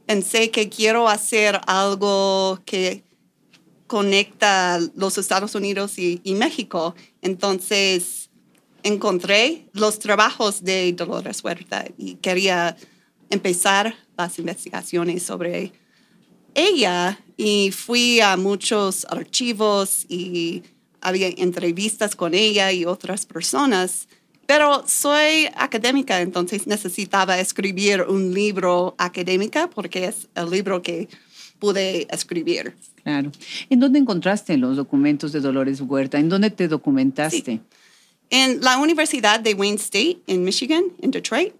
pensé 0.05 0.51
que 0.51 0.69
quiero 0.69 1.09
hacer 1.09 1.63
algo 1.67 2.61
que 2.67 3.03
conecta 3.87 4.79
los 4.95 5.17
Estados 5.17 5.55
Unidos 5.55 5.99
y, 5.99 6.21
y 6.25 6.35
México. 6.35 6.95
Entonces 7.23 8.20
encontré 8.83 9.67
los 9.73 9.99
trabajos 9.99 10.63
de 10.63 10.93
Dolores 10.93 11.43
Huerta 11.43 11.85
y 11.99 12.15
quería 12.17 12.77
empezar 13.31 13.95
las 14.17 14.39
investigaciones 14.39 15.23
sobre 15.23 15.73
ella 16.55 17.19
y 17.37 17.71
fui 17.71 18.21
a 18.21 18.37
muchos 18.37 19.07
archivos 19.09 20.05
y 20.09 20.63
había 21.01 21.29
entrevistas 21.29 22.17
con 22.17 22.35
ella 22.35 22.73
y 22.73 22.85
otras 22.85 23.25
personas, 23.25 24.09
pero 24.47 24.85
soy 24.87 25.49
académica, 25.57 26.21
entonces 26.21 26.67
necesitaba 26.67 27.39
escribir 27.39 28.03
un 28.03 28.35
libro 28.35 28.95
académica 28.99 29.71
porque 29.71 30.07
es 30.07 30.29
el 30.35 30.51
libro 30.51 30.83
que 30.83 31.09
pude 31.59 32.09
escribir. 32.11 32.75
Claro. 33.05 33.31
¿En 33.69 33.81
dónde 33.81 33.99
encontraste 33.99 34.57
los 34.57 34.77
documentos 34.77 35.33
de 35.33 35.41
Dolores 35.41 35.81
Huerta? 35.81 36.19
¿En 36.19 36.29
dónde 36.29 36.51
te 36.51 36.69
documentaste? 36.69 37.61
En 38.31 38.61
la 38.61 38.79
Universidad 38.79 39.41
de 39.41 39.55
Wayne 39.55 39.77
State, 39.77 40.19
en 40.29 40.45
Michigan, 40.45 40.85
en 41.03 41.11
Detroit, 41.11 41.53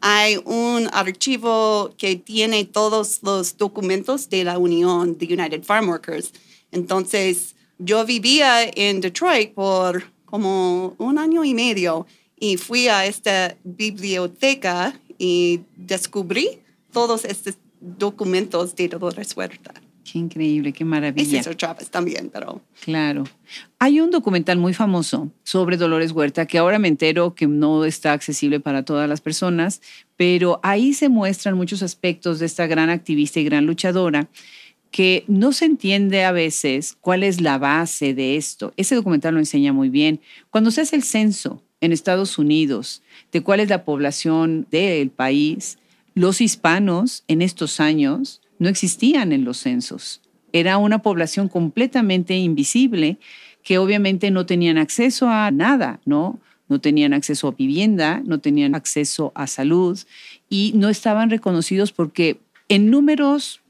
hay 0.00 0.36
un 0.44 0.88
archivo 0.92 1.94
que 1.96 2.16
tiene 2.16 2.64
todos 2.64 3.20
los 3.22 3.56
documentos 3.56 4.28
de 4.28 4.42
la 4.42 4.58
Unión 4.58 5.16
de 5.16 5.26
United 5.26 5.62
Farm 5.62 5.88
Workers. 5.88 6.32
Entonces, 6.72 7.54
yo 7.78 8.04
vivía 8.04 8.64
en 8.74 9.00
Detroit 9.00 9.54
por 9.54 10.02
como 10.24 10.96
un 10.98 11.16
año 11.16 11.44
y 11.44 11.54
medio 11.54 12.06
y 12.38 12.56
fui 12.56 12.88
a 12.88 13.06
esta 13.06 13.56
biblioteca 13.62 14.98
y 15.18 15.60
descubrí 15.76 16.58
todos 16.92 17.24
estos 17.24 17.54
documentos 17.80 18.74
de 18.74 18.88
Dolores 18.88 19.36
Huerta. 19.36 19.72
Qué 20.10 20.20
increíble, 20.20 20.72
qué 20.72 20.84
maravilla. 20.84 21.26
Y 21.26 21.30
César 21.30 21.56
Chávez 21.56 21.90
también, 21.90 22.30
pero... 22.32 22.60
Claro. 22.84 23.24
Hay 23.80 24.00
un 24.00 24.12
documental 24.12 24.56
muy 24.56 24.72
famoso 24.72 25.32
sobre 25.42 25.76
Dolores 25.76 26.12
Huerta 26.12 26.46
que 26.46 26.58
ahora 26.58 26.78
me 26.78 26.86
entero 26.86 27.34
que 27.34 27.48
no 27.48 27.84
está 27.84 28.12
accesible 28.12 28.60
para 28.60 28.84
todas 28.84 29.08
las 29.08 29.20
personas, 29.20 29.82
pero 30.16 30.60
ahí 30.62 30.94
se 30.94 31.08
muestran 31.08 31.56
muchos 31.56 31.82
aspectos 31.82 32.38
de 32.38 32.46
esta 32.46 32.68
gran 32.68 32.88
activista 32.88 33.40
y 33.40 33.44
gran 33.44 33.66
luchadora 33.66 34.28
que 34.92 35.24
no 35.26 35.52
se 35.52 35.64
entiende 35.64 36.24
a 36.24 36.32
veces 36.32 36.96
cuál 37.00 37.24
es 37.24 37.40
la 37.40 37.58
base 37.58 38.14
de 38.14 38.36
esto. 38.36 38.72
Ese 38.76 38.94
documental 38.94 39.34
lo 39.34 39.40
enseña 39.40 39.72
muy 39.72 39.88
bien. 39.88 40.20
Cuando 40.50 40.70
se 40.70 40.82
hace 40.82 40.96
el 40.96 41.02
censo 41.02 41.62
en 41.80 41.92
Estados 41.92 42.38
Unidos 42.38 43.02
de 43.32 43.42
cuál 43.42 43.60
es 43.60 43.68
la 43.68 43.84
población 43.84 44.66
del 44.70 45.10
país, 45.10 45.78
los 46.14 46.40
hispanos 46.40 47.24
en 47.28 47.42
estos 47.42 47.80
años 47.80 48.40
no 48.58 48.68
existían 48.68 49.32
en 49.32 49.44
los 49.44 49.58
censos. 49.58 50.20
Era 50.52 50.78
una 50.78 51.02
población 51.02 51.48
completamente 51.48 52.36
invisible 52.36 53.18
que 53.62 53.78
obviamente 53.78 54.30
no 54.30 54.46
tenían 54.46 54.78
acceso 54.78 55.28
a 55.28 55.50
nada, 55.50 56.00
¿no? 56.04 56.38
No 56.68 56.80
tenían 56.80 57.12
acceso 57.12 57.48
a 57.48 57.52
vivienda, 57.52 58.22
no 58.24 58.38
tenían 58.38 58.74
acceso 58.74 59.32
a 59.34 59.46
salud 59.46 59.98
y 60.48 60.72
no 60.74 60.88
estaban 60.88 61.30
reconocidos 61.30 61.92
porque 61.92 62.38
en 62.68 62.90
números 62.90 63.60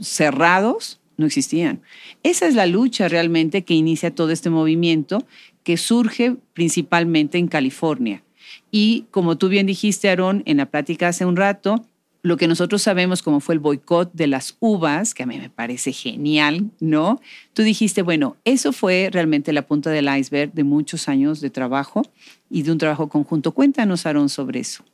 cerrados 0.00 1.00
no 1.16 1.26
existían. 1.26 1.80
Esa 2.22 2.46
es 2.46 2.54
la 2.54 2.66
lucha 2.66 3.08
realmente 3.08 3.62
que 3.62 3.74
inicia 3.74 4.14
todo 4.14 4.30
este 4.30 4.50
movimiento 4.50 5.26
que 5.62 5.76
surge 5.76 6.36
principalmente 6.54 7.38
en 7.38 7.48
California. 7.48 8.22
Y 8.70 9.06
como 9.10 9.36
tú 9.38 9.48
bien 9.48 9.66
dijiste, 9.66 10.08
Aarón, 10.08 10.42
en 10.46 10.56
la 10.58 10.66
plática 10.66 11.08
hace 11.08 11.24
un 11.24 11.36
rato, 11.36 11.84
lo 12.22 12.36
que 12.36 12.46
nosotros 12.46 12.82
sabemos 12.82 13.20
como 13.20 13.40
fue 13.40 13.54
el 13.54 13.58
boicot 13.58 14.12
de 14.12 14.28
las 14.28 14.56
uvas, 14.60 15.12
que 15.12 15.24
a 15.24 15.26
mí 15.26 15.38
me 15.38 15.50
parece 15.50 15.92
genial, 15.92 16.70
¿no? 16.78 17.20
Tú 17.52 17.62
dijiste, 17.62 18.02
bueno, 18.02 18.36
eso 18.44 18.72
fue 18.72 19.10
realmente 19.12 19.52
la 19.52 19.66
punta 19.66 19.90
del 19.90 20.08
iceberg 20.16 20.52
de 20.52 20.62
muchos 20.62 21.08
años 21.08 21.40
de 21.40 21.50
trabajo 21.50 22.02
y 22.48 22.62
de 22.62 22.70
un 22.70 22.78
trabajo 22.78 23.08
conjunto. 23.08 23.52
Cuéntanos, 23.52 24.06
Aaron, 24.06 24.28
sobre 24.28 24.60
eso. 24.60 24.84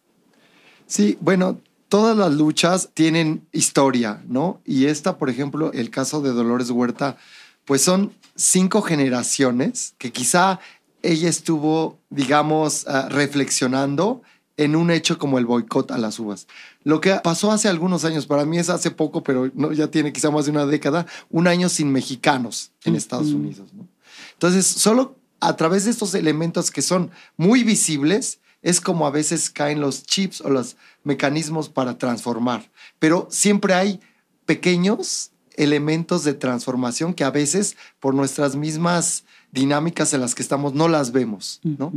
Sí, 0.87 1.18
bueno, 1.20 1.61
todas 1.90 2.16
las 2.16 2.32
luchas 2.32 2.90
tienen 2.94 3.47
historia, 3.52 4.23
¿no? 4.26 4.61
Y 4.64 4.87
esta, 4.87 5.18
por 5.18 5.28
ejemplo, 5.28 5.70
el 5.73 5.90
caso 5.90 6.23
de 6.23 6.30
Dolores 6.30 6.70
Huerta, 6.70 7.18
pues 7.66 7.82
son 7.82 8.12
cinco 8.37 8.80
generaciones 8.80 9.94
que 9.99 10.12
quizá 10.12 10.61
ella 11.02 11.28
estuvo, 11.28 11.99
digamos, 12.08 12.87
ah, 12.88 13.08
reflexionando 13.11 14.23
en 14.58 14.76
un 14.76 14.90
hecho 14.90 15.18
como 15.18 15.38
el 15.38 15.46
boicot 15.46 15.92
a 15.92 15.98
las 15.98 16.18
uvas. 16.18 16.46
Lo 16.82 17.00
que 17.00 17.14
pasó 17.22 17.50
hace 17.50 17.68
algunos 17.68 18.04
años, 18.04 18.26
para 18.26 18.44
mí 18.44 18.58
es 18.58 18.68
hace 18.68 18.90
poco, 18.90 19.22
pero 19.22 19.50
no, 19.54 19.72
ya 19.72 19.90
tiene 19.90 20.12
quizá 20.12 20.30
más 20.30 20.44
de 20.44 20.50
una 20.50 20.66
década, 20.66 21.06
un 21.30 21.46
año 21.46 21.68
sin 21.68 21.90
mexicanos 21.90 22.72
en 22.84 22.96
Estados 22.96 23.28
Unidos. 23.28 23.70
Entonces, 24.34 24.66
solo 24.66 25.16
a 25.40 25.56
través 25.56 25.84
de 25.84 25.92
estos 25.92 26.12
elementos 26.14 26.72
que 26.72 26.82
son 26.82 27.10
muy 27.36 27.62
visibles, 27.62 28.40
es 28.60 28.80
como 28.80 29.06
a 29.06 29.10
veces 29.10 29.48
caen 29.48 29.80
los 29.80 30.02
chips 30.02 30.40
o 30.40 30.50
los 30.50 30.76
mecanismos 31.04 31.68
para 31.68 31.96
transformar. 31.96 32.68
Pero 32.98 33.28
siempre 33.30 33.74
hay 33.74 34.00
pequeños 34.44 35.30
elementos 35.54 36.24
de 36.24 36.34
transformación 36.34 37.14
que 37.14 37.22
a 37.22 37.30
veces 37.30 37.76
por 38.00 38.12
nuestras 38.12 38.56
mismas 38.56 39.24
dinámicas 39.52 40.12
en 40.14 40.20
las 40.20 40.34
que 40.34 40.42
estamos 40.42 40.74
no 40.74 40.88
las 40.88 41.12
vemos, 41.12 41.60
¿no? 41.62 41.92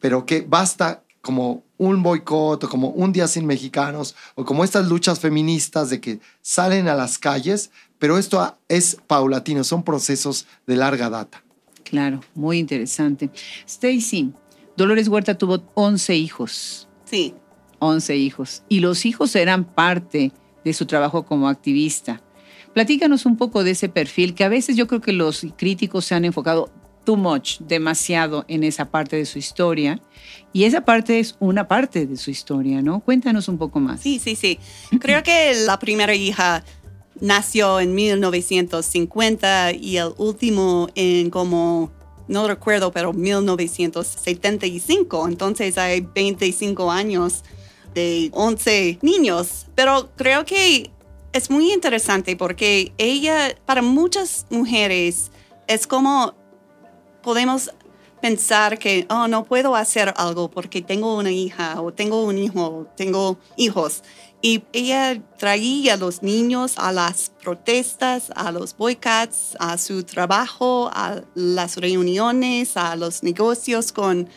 Pero 0.00 0.24
que 0.24 0.40
basta 0.40 1.02
como 1.26 1.64
un 1.76 2.04
boicot 2.04 2.62
o 2.62 2.68
como 2.68 2.90
un 2.90 3.12
día 3.12 3.26
sin 3.26 3.46
mexicanos 3.46 4.14
o 4.36 4.44
como 4.44 4.62
estas 4.62 4.86
luchas 4.86 5.18
feministas 5.18 5.90
de 5.90 6.00
que 6.00 6.20
salen 6.40 6.86
a 6.86 6.94
las 6.94 7.18
calles, 7.18 7.72
pero 7.98 8.16
esto 8.16 8.56
es 8.68 8.96
paulatino, 9.08 9.64
son 9.64 9.82
procesos 9.82 10.46
de 10.68 10.76
larga 10.76 11.10
data. 11.10 11.42
Claro, 11.82 12.20
muy 12.36 12.58
interesante. 12.58 13.30
Stacy, 13.66 14.32
Dolores 14.76 15.08
Huerta 15.08 15.36
tuvo 15.36 15.64
11 15.74 16.14
hijos. 16.14 16.86
Sí. 17.04 17.34
11 17.80 18.16
hijos. 18.16 18.62
Y 18.68 18.78
los 18.78 19.04
hijos 19.04 19.34
eran 19.34 19.64
parte 19.64 20.30
de 20.64 20.72
su 20.74 20.86
trabajo 20.86 21.24
como 21.24 21.48
activista. 21.48 22.22
Platícanos 22.72 23.26
un 23.26 23.36
poco 23.36 23.64
de 23.64 23.72
ese 23.72 23.88
perfil 23.88 24.34
que 24.34 24.44
a 24.44 24.48
veces 24.48 24.76
yo 24.76 24.86
creo 24.86 25.00
que 25.00 25.12
los 25.12 25.44
críticos 25.56 26.04
se 26.04 26.14
han 26.14 26.24
enfocado 26.24 26.70
too 27.06 27.16
much, 27.16 27.60
demasiado 27.60 28.44
en 28.48 28.64
esa 28.64 28.90
parte 28.90 29.16
de 29.16 29.24
su 29.24 29.38
historia. 29.38 29.98
Y 30.52 30.64
esa 30.64 30.84
parte 30.84 31.18
es 31.18 31.36
una 31.38 31.66
parte 31.68 32.06
de 32.06 32.18
su 32.18 32.30
historia, 32.30 32.82
¿no? 32.82 33.00
Cuéntanos 33.00 33.48
un 33.48 33.56
poco 33.56 33.80
más. 33.80 34.02
Sí, 34.02 34.18
sí, 34.18 34.36
sí. 34.36 34.58
Creo 35.00 35.22
que 35.22 35.54
la 35.64 35.78
primera 35.78 36.14
hija 36.14 36.62
nació 37.20 37.80
en 37.80 37.94
1950 37.94 39.72
y 39.72 39.96
el 39.96 40.12
último 40.18 40.90
en 40.94 41.30
como, 41.30 41.90
no 42.28 42.46
recuerdo, 42.46 42.92
pero 42.92 43.14
1975. 43.14 45.28
Entonces 45.28 45.78
hay 45.78 46.02
25 46.02 46.90
años 46.90 47.42
de 47.94 48.28
11 48.32 48.98
niños. 49.00 49.68
Pero 49.74 50.10
creo 50.16 50.44
que 50.44 50.90
es 51.32 51.48
muy 51.50 51.72
interesante 51.72 52.36
porque 52.36 52.92
ella, 52.98 53.56
para 53.64 53.80
muchas 53.82 54.46
mujeres, 54.50 55.30
es 55.68 55.86
como 55.86 56.34
podemos 57.26 57.72
pensar 58.22 58.78
que, 58.78 59.04
oh, 59.10 59.26
no 59.26 59.42
puedo 59.42 59.74
hacer 59.74 60.14
algo 60.16 60.48
porque 60.48 60.80
tengo 60.80 61.16
una 61.16 61.32
hija 61.32 61.82
o 61.82 61.92
tengo 61.92 62.22
un 62.22 62.38
hijo, 62.38 62.86
tengo 62.96 63.36
hijos. 63.56 64.04
Y 64.40 64.62
ella 64.72 65.20
traía 65.36 65.94
a 65.94 65.96
los 65.96 66.22
niños 66.22 66.74
a 66.76 66.92
las 66.92 67.32
protestas, 67.42 68.30
a 68.36 68.52
los 68.52 68.76
boicots, 68.76 69.56
a 69.58 69.76
su 69.76 70.04
trabajo, 70.04 70.88
a 70.92 71.22
las 71.34 71.78
reuniones, 71.78 72.76
a 72.76 72.94
los 72.94 73.24
negocios 73.24 73.90
con 73.90 74.28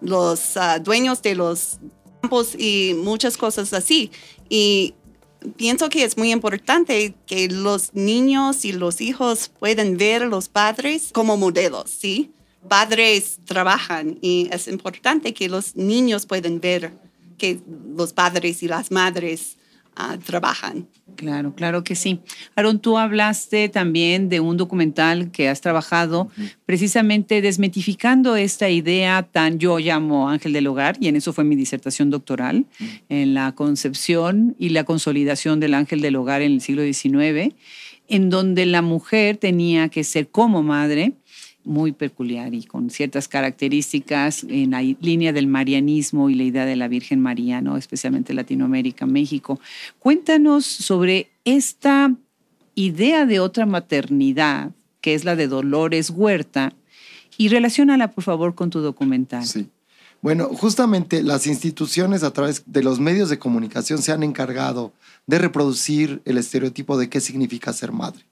los 0.00 0.56
ah, 0.56 0.78
dueños 0.78 1.20
de 1.20 1.34
los 1.34 1.80
campos 2.20 2.54
y 2.56 2.94
muchas 2.96 3.36
cosas 3.36 3.72
así. 3.72 4.12
Y 4.48 4.94
pienso 5.56 5.88
que 5.88 6.04
es 6.04 6.16
muy 6.16 6.32
importante 6.32 7.14
que 7.26 7.48
los 7.48 7.94
niños 7.94 8.64
y 8.64 8.72
los 8.72 9.00
hijos 9.00 9.50
puedan 9.58 9.96
ver 9.96 10.22
a 10.22 10.26
los 10.26 10.48
padres 10.48 11.10
como 11.12 11.36
modelos, 11.36 11.90
¿sí? 11.90 12.30
Padres 12.68 13.38
trabajan 13.44 14.18
y 14.22 14.48
es 14.50 14.68
importante 14.68 15.34
que 15.34 15.48
los 15.48 15.76
niños 15.76 16.26
puedan 16.26 16.60
ver 16.60 16.92
que 17.36 17.60
los 17.96 18.12
padres 18.12 18.62
y 18.62 18.68
las 18.68 18.90
madres 18.90 19.56
ah, 19.96 20.16
trabajan. 20.24 20.86
Claro, 21.16 21.54
claro 21.54 21.84
que 21.84 21.94
sí. 21.94 22.20
Aaron, 22.56 22.80
tú 22.80 22.98
hablaste 22.98 23.68
también 23.68 24.28
de 24.28 24.40
un 24.40 24.56
documental 24.56 25.30
que 25.30 25.48
has 25.48 25.60
trabajado 25.60 26.28
precisamente 26.66 27.40
desmitificando 27.40 28.36
esta 28.36 28.68
idea 28.68 29.22
tan 29.22 29.58
yo 29.58 29.78
llamo 29.78 30.28
ángel 30.28 30.52
del 30.52 30.66
hogar, 30.66 30.96
y 31.00 31.08
en 31.08 31.16
eso 31.16 31.32
fue 31.32 31.44
mi 31.44 31.56
disertación 31.56 32.10
doctoral, 32.10 32.66
en 33.08 33.34
la 33.34 33.52
concepción 33.52 34.56
y 34.58 34.70
la 34.70 34.84
consolidación 34.84 35.60
del 35.60 35.74
ángel 35.74 36.00
del 36.00 36.16
hogar 36.16 36.42
en 36.42 36.52
el 36.52 36.60
siglo 36.60 36.82
XIX, 36.82 37.54
en 38.08 38.30
donde 38.30 38.66
la 38.66 38.82
mujer 38.82 39.36
tenía 39.36 39.88
que 39.88 40.04
ser 40.04 40.28
como 40.28 40.62
madre, 40.62 41.14
muy 41.64 41.92
peculiar 41.92 42.54
y 42.54 42.64
con 42.64 42.90
ciertas 42.90 43.28
características 43.28 44.44
en 44.48 44.72
la 44.72 44.82
línea 44.82 45.32
del 45.32 45.46
marianismo 45.46 46.30
y 46.30 46.34
la 46.34 46.44
idea 46.44 46.66
de 46.66 46.76
la 46.76 46.88
Virgen 46.88 47.20
María, 47.20 47.60
¿no? 47.60 47.76
especialmente 47.76 48.34
Latinoamérica, 48.34 49.06
México. 49.06 49.60
Cuéntanos 49.98 50.66
sobre 50.66 51.30
esta 51.44 52.14
idea 52.74 53.26
de 53.26 53.40
otra 53.40 53.66
maternidad, 53.66 54.72
que 55.00 55.14
es 55.14 55.24
la 55.24 55.36
de 55.36 55.48
Dolores 55.48 56.10
Huerta, 56.10 56.72
y 57.36 57.48
relacionala, 57.48 58.12
por 58.12 58.24
favor, 58.24 58.54
con 58.54 58.70
tu 58.70 58.80
documental. 58.80 59.44
Sí. 59.44 59.68
Bueno, 60.22 60.48
justamente 60.48 61.22
las 61.22 61.46
instituciones 61.46 62.22
a 62.22 62.32
través 62.32 62.62
de 62.66 62.82
los 62.82 63.00
medios 63.00 63.28
de 63.28 63.38
comunicación 63.38 64.00
se 64.00 64.12
han 64.12 64.22
encargado 64.22 64.92
de 65.26 65.38
reproducir 65.38 66.22
el 66.24 66.38
estereotipo 66.38 66.96
de 66.96 67.10
qué 67.10 67.20
significa 67.20 67.72
ser 67.72 67.92
madre 67.92 68.24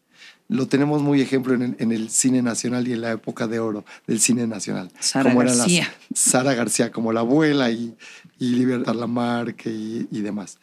lo 0.53 0.69
tenemos 0.69 1.03
muy 1.03 1.21
ejemplo 1.21 1.55
en, 1.55 1.93
el 1.93 2.11
cine 2.11 2.43
nacional 2.43 2.87
y 2.87 2.93
en 2.93 3.01
la 3.01 3.13
época 3.13 3.47
de 3.47 3.59
oro 3.59 3.85
del 4.07 4.21
cine 4.21 4.47
nacional. 4.47 4.91
Sara 5.01 5.35
García. 5.35 5.93
Sara 6.15 6.55
García 6.55 6.93
como 6.93 7.13
la 7.13 7.21
abuela 7.21 7.71
y, 7.71 7.95
y 8.39 8.51
Libertad 8.51 8.95
Lamarque 8.95 9.71
y, 9.71 10.09
y 10.11 10.21
demás. 10.21 10.59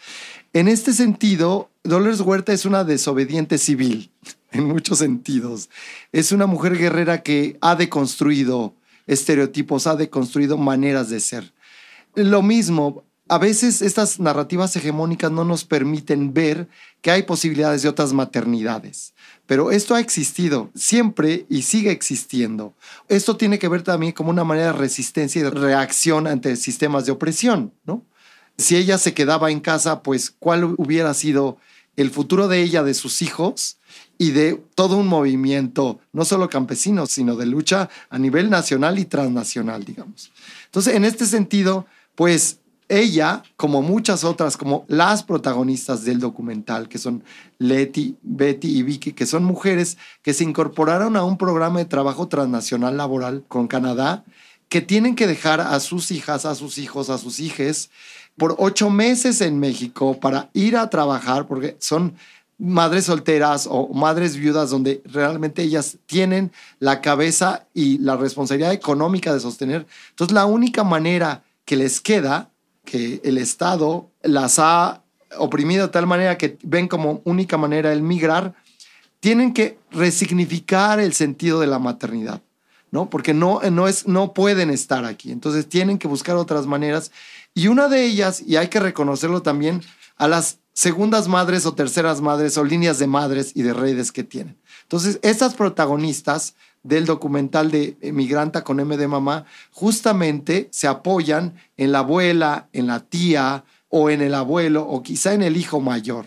En 0.53 0.67
este 0.67 0.93
sentido, 0.93 1.72
Dolores 1.84 2.22
Huerta 2.22 2.53
es 2.53 2.65
una 2.65 2.84
desobediente 2.84 3.58
civil, 3.58 4.12
en 4.51 4.65
muchos 4.65 5.00
sentidos. 5.00 5.69
Es 6.12 6.31
una 6.31 6.46
mujer 6.46 6.77
guerrera 6.77 7.24
que 7.24 7.58
ha 7.62 7.75
deconstruido 7.75 8.75
estereotipos, 9.08 9.88
ha 9.88 9.96
deconstruido 9.96 10.58
maneras 10.58 11.10
de 11.10 11.19
ser. 11.19 11.51
Lo 12.13 12.43
mismo, 12.43 13.03
a 13.29 13.38
veces 13.38 13.83
estas 13.83 14.19
narrativas 14.19 14.75
hegemónicas 14.75 15.31
no 15.31 15.45
nos 15.45 15.63
permiten 15.63 16.33
ver 16.33 16.67
que 17.01 17.12
hay 17.12 17.24
posibilidades 17.24 17.83
de 17.83 17.89
otras 17.89 18.12
maternidades. 18.12 19.13
Pero 19.45 19.69
esto 19.69 19.93
ha 19.93 20.00
existido 20.00 20.71
siempre 20.74 21.45
y 21.48 21.62
sigue 21.62 21.91
existiendo. 21.91 22.74
Esto 23.07 23.38
tiene 23.38 23.59
que 23.59 23.67
ver 23.67 23.83
también 23.83 24.13
como 24.13 24.31
una 24.31 24.43
manera 24.43 24.74
de 24.74 24.79
resistencia 24.79 25.39
y 25.39 25.43
de 25.43 25.51
reacción 25.51 26.25
ante 26.25 26.55
sistemas 26.55 27.05
de 27.05 27.12
opresión, 27.12 27.71
¿no? 27.86 28.03
Si 28.57 28.75
ella 28.75 28.98
se 28.98 29.13
quedaba 29.13 29.51
en 29.51 29.59
casa, 29.59 30.01
pues 30.01 30.33
cuál 30.38 30.63
hubiera 30.63 31.13
sido 31.13 31.57
el 31.98 32.09
futuro 32.09 32.48
de 32.48 32.62
ella, 32.62 32.83
de 32.83 32.93
sus 32.95 33.21
hijos 33.21 33.77
y 34.17 34.31
de 34.31 34.62
todo 34.74 34.98
un 34.98 35.07
movimiento, 35.07 36.00
no 36.13 36.25
solo 36.25 36.50
campesino, 36.50 37.05
sino 37.05 37.36
de 37.36 37.45
lucha 37.45 37.89
a 38.09 38.17
nivel 38.17 38.50
nacional 38.50 38.98
y 38.98 39.05
transnacional, 39.05 39.86
digamos. 39.86 40.31
Entonces, 40.65 40.95
en 40.95 41.05
este 41.05 41.25
sentido, 41.25 41.86
pues 42.15 42.59
ella, 42.89 43.43
como 43.55 43.81
muchas 43.81 44.24
otras, 44.24 44.58
como 44.58 44.84
las 44.88 45.24
protagonistas 45.24 46.03
del 46.03 46.19
documental, 46.19 46.89
que 46.89 46.98
son 46.98 47.24
Leti, 47.60 48.17
Betty 48.24 48.79
y 48.79 48.84
Vicky, 48.84 49.13
que 49.13 49.25
son 49.25 49.43
mujeres 49.43 49.98
que 50.22 50.34
se 50.34 50.43
incorporaron 50.43 51.15
a 51.15 51.24
un 51.24 51.38
programa 51.38 51.79
de 51.79 51.86
trabajo 51.86 52.27
transnacional 52.27 52.98
laboral 52.98 53.43
con 53.48 53.67
Canadá, 53.67 54.25
que 54.67 54.81
tienen 54.81 55.15
que 55.15 55.27
dejar 55.27 55.62
a 55.62 55.79
sus 55.79 56.12
hijas, 56.12 56.46
a 56.46 56.55
sus 56.55 56.77
hijos, 56.77 57.10
a 57.10 57.17
sus 57.17 57.39
hijes 57.39 57.89
por 58.38 58.55
ocho 58.58 58.89
meses 58.89 59.41
en 59.41 59.60
México 59.60 60.19
para 60.19 60.50
ir 60.53 60.77
a 60.77 60.89
trabajar, 60.89 61.48
porque 61.48 61.77
son 61.79 62.15
madres 62.58 63.05
solteras 63.05 63.67
o 63.69 63.88
madres 63.93 64.36
viudas 64.36 64.69
donde 64.69 65.01
realmente 65.05 65.63
ellas 65.63 65.98
tienen 66.05 66.51
la 66.79 67.01
cabeza 67.01 67.67
y 67.74 67.98
la 68.00 68.17
responsabilidad 68.17 68.74
económica 68.74 69.34
de 69.34 69.39
sostener. 69.39 69.88
Entonces, 70.10 70.34
la 70.34 70.46
única 70.46 70.84
manera 70.84 71.43
que 71.65 71.75
les 71.75 72.01
queda 72.01 72.50
que 72.89 73.22
el 73.24 73.38
Estado 73.38 74.10
las 74.24 74.58
ha 74.58 75.03
oprimido 75.38 75.86
de 75.86 75.91
tal 75.91 76.08
manera 76.08 76.38
que 76.38 76.58
ven 76.63 76.88
como 76.88 77.22
única 77.24 77.55
manera 77.55 77.93
el 77.93 78.01
migrar, 78.01 78.55
tienen 79.19 79.53
que 79.53 79.77
resignificar 79.91 81.00
el 81.00 81.13
sentido 81.13 81.60
de 81.60 81.67
la 81.67 81.77
maternidad, 81.77 82.41
¿no? 82.89 83.10
Porque 83.10 83.34
no, 83.34 83.62
no, 83.69 83.88
es, 83.88 84.08
no 84.08 84.34
pueden 84.34 84.72
estar 84.72 85.05
aquí. 85.05 85.31
Entonces 85.31 85.69
tienen 85.69 86.00
que 86.00 86.08
buscar 86.08 86.36
otras 86.36 86.65
maneras. 86.65 87.12
Y 87.53 87.67
una 87.67 87.89
de 87.89 88.05
ellas, 88.05 88.41
y 88.41 88.55
hay 88.55 88.69
que 88.69 88.79
reconocerlo 88.79 89.43
también, 89.43 89.81
a 90.17 90.27
las 90.27 90.58
segundas 90.74 91.27
madres 91.27 91.65
o 91.65 91.75
terceras 91.75 92.22
madres 92.22 92.58
o 92.58 92.63
líneas 92.63 92.97
de 92.97 93.08
madres 93.08 93.52
y 93.54 93.62
de 93.62 93.73
redes 93.73 94.12
que 94.12 94.23
tienen. 94.23 94.58
Entonces, 94.84 95.19
estas 95.21 95.54
protagonistas 95.54 96.56
del 96.83 97.05
documental 97.05 97.71
de 97.71 97.97
Migranta 98.13 98.63
con 98.63 98.79
M 98.79 98.95
de 98.97 99.07
Mamá, 99.07 99.45
justamente 99.71 100.69
se 100.71 100.87
apoyan 100.87 101.55
en 101.77 101.91
la 101.91 101.99
abuela, 101.99 102.69
en 102.73 102.87
la 102.87 103.01
tía 103.01 103.63
o 103.89 104.09
en 104.09 104.21
el 104.21 104.33
abuelo 104.33 104.87
o 104.87 105.03
quizá 105.03 105.33
en 105.33 105.43
el 105.43 105.57
hijo 105.57 105.81
mayor, 105.81 106.25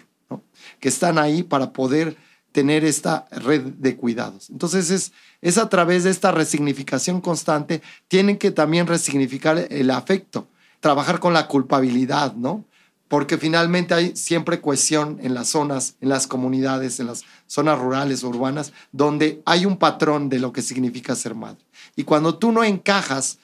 que 0.80 0.88
están 0.88 1.18
ahí 1.18 1.42
para 1.42 1.72
poder 1.72 2.16
tener 2.52 2.84
esta 2.84 3.26
red 3.30 3.62
de 3.62 3.96
cuidados. 3.96 4.50
Entonces 4.50 4.90
es, 4.90 5.12
es 5.40 5.56
a 5.56 5.68
través 5.68 6.04
de 6.04 6.10
esta 6.10 6.32
resignificación 6.32 7.20
constante, 7.20 7.80
tienen 8.08 8.36
que 8.36 8.50
también 8.50 8.86
resignificar 8.86 9.66
el 9.70 9.90
afecto, 9.90 10.48
trabajar 10.80 11.18
con 11.18 11.32
la 11.32 11.48
culpabilidad, 11.48 12.34
¿no? 12.34 12.66
porque 13.12 13.36
finalmente 13.36 13.92
hay 13.92 14.16
siempre 14.16 14.62
cohesión 14.62 15.18
en 15.20 15.34
las 15.34 15.48
zonas, 15.48 15.96
en 16.00 16.08
las 16.08 16.26
comunidades, 16.26 16.98
en 16.98 17.08
las 17.08 17.24
zonas 17.52 17.78
rurales 17.78 18.24
o 18.24 18.30
urbanas, 18.30 18.72
donde 18.92 19.42
hay 19.44 19.66
un 19.66 19.76
patrón 19.76 20.30
de 20.30 20.38
lo 20.38 20.54
que 20.54 20.62
significa 20.62 21.14
ser 21.14 21.34
madre. 21.34 21.62
Y 21.94 22.04
cuando 22.04 22.38
tú 22.38 22.50
no 22.50 22.64
encajas 22.64 23.38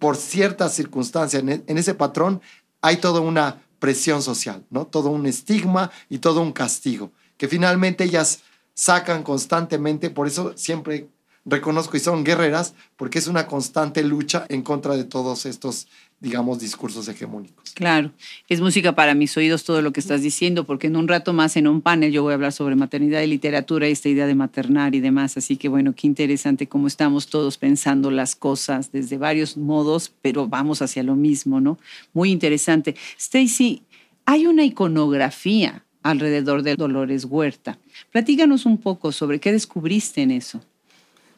por 0.00 0.16
ciertas 0.16 0.74
circunstancias 0.74 1.40
en, 1.40 1.62
en 1.64 1.78
ese 1.78 1.94
patrón, 1.94 2.40
hay 2.80 2.96
toda 2.96 3.20
una 3.20 3.62
presión 3.78 4.20
social, 4.20 4.64
¿no? 4.68 4.84
Todo 4.88 5.10
un 5.10 5.26
estigma 5.26 5.92
y 6.08 6.18
todo 6.18 6.42
un 6.42 6.50
castigo, 6.50 7.12
que 7.36 7.46
finalmente 7.46 8.02
ellas 8.02 8.40
sacan 8.74 9.22
constantemente, 9.22 10.10
por 10.10 10.26
eso 10.26 10.54
siempre 10.56 11.08
reconozco 11.44 11.96
y 11.96 12.00
son 12.00 12.24
guerreras, 12.24 12.74
porque 12.96 13.20
es 13.20 13.28
una 13.28 13.46
constante 13.46 14.02
lucha 14.02 14.44
en 14.48 14.62
contra 14.62 14.96
de 14.96 15.04
todos 15.04 15.46
estos 15.46 15.86
digamos, 16.22 16.60
discursos 16.60 17.08
hegemónicos. 17.08 17.72
Claro, 17.74 18.12
es 18.48 18.60
música 18.60 18.94
para 18.94 19.14
mis 19.14 19.36
oídos 19.36 19.64
todo 19.64 19.82
lo 19.82 19.92
que 19.92 19.98
estás 19.98 20.22
diciendo, 20.22 20.64
porque 20.64 20.86
en 20.86 20.94
un 20.94 21.08
rato 21.08 21.32
más 21.32 21.56
en 21.56 21.66
un 21.66 21.80
panel 21.82 22.12
yo 22.12 22.22
voy 22.22 22.30
a 22.30 22.34
hablar 22.34 22.52
sobre 22.52 22.76
maternidad 22.76 23.22
y 23.22 23.26
literatura 23.26 23.88
y 23.88 23.92
esta 23.92 24.08
idea 24.08 24.28
de 24.28 24.36
maternar 24.36 24.94
y 24.94 25.00
demás, 25.00 25.36
así 25.36 25.56
que 25.56 25.68
bueno, 25.68 25.94
qué 25.96 26.06
interesante 26.06 26.68
cómo 26.68 26.86
estamos 26.86 27.26
todos 27.26 27.58
pensando 27.58 28.12
las 28.12 28.36
cosas 28.36 28.92
desde 28.92 29.18
varios 29.18 29.56
modos, 29.56 30.12
pero 30.22 30.46
vamos 30.46 30.80
hacia 30.80 31.02
lo 31.02 31.16
mismo, 31.16 31.60
¿no? 31.60 31.76
Muy 32.12 32.30
interesante. 32.30 32.94
Stacy, 33.18 33.82
hay 34.24 34.46
una 34.46 34.64
iconografía 34.64 35.84
alrededor 36.04 36.62
de 36.62 36.76
Dolores 36.76 37.24
Huerta. 37.24 37.80
Platíganos 38.12 38.64
un 38.64 38.78
poco 38.78 39.10
sobre 39.10 39.40
qué 39.40 39.50
descubriste 39.50 40.22
en 40.22 40.30
eso. 40.30 40.60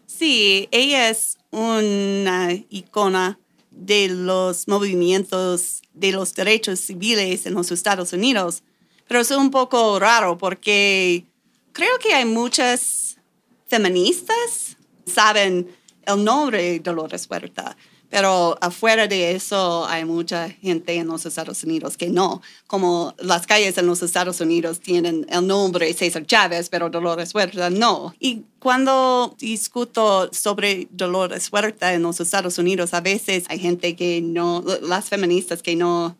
Sí, 0.04 0.68
ella 0.70 1.08
es 1.08 1.38
una 1.50 2.50
icona 2.68 3.38
de 3.76 4.08
los 4.08 4.68
movimientos 4.68 5.82
de 5.92 6.12
los 6.12 6.34
derechos 6.34 6.80
civiles 6.80 7.46
en 7.46 7.54
los 7.54 7.70
Estados 7.70 8.12
Unidos. 8.12 8.62
Pero 9.06 9.20
es 9.20 9.30
un 9.30 9.50
poco 9.50 9.98
raro 9.98 10.38
porque 10.38 11.24
creo 11.72 11.98
que 11.98 12.14
hay 12.14 12.24
muchas 12.24 13.18
feministas 13.66 14.76
saben 15.06 15.68
el 16.06 16.24
nombre 16.24 16.62
de 16.62 16.80
Dolores 16.80 17.26
Huerta, 17.30 17.76
pero 18.14 18.56
afuera 18.60 19.08
de 19.08 19.32
eso 19.32 19.88
hay 19.88 20.04
mucha 20.04 20.48
gente 20.48 20.94
en 20.94 21.08
los 21.08 21.26
Estados 21.26 21.64
Unidos 21.64 21.96
que 21.96 22.10
no, 22.10 22.42
como 22.68 23.12
las 23.18 23.44
calles 23.44 23.76
en 23.76 23.88
los 23.88 24.04
Estados 24.04 24.40
Unidos 24.40 24.78
tienen 24.78 25.26
el 25.28 25.44
nombre 25.44 25.92
César 25.94 26.24
Chávez, 26.24 26.68
pero 26.68 26.88
Dolores 26.90 27.34
Huerta 27.34 27.70
no. 27.70 28.14
Y 28.20 28.42
cuando 28.60 29.34
discuto 29.40 30.30
sobre 30.32 30.86
Dolores 30.92 31.52
Huerta 31.52 31.92
en 31.92 32.02
los 32.02 32.20
Estados 32.20 32.56
Unidos, 32.56 32.94
a 32.94 33.00
veces 33.00 33.46
hay 33.48 33.58
gente 33.58 33.96
que 33.96 34.20
no, 34.20 34.62
las 34.82 35.08
feministas 35.08 35.60
que 35.60 35.74
no 35.74 36.16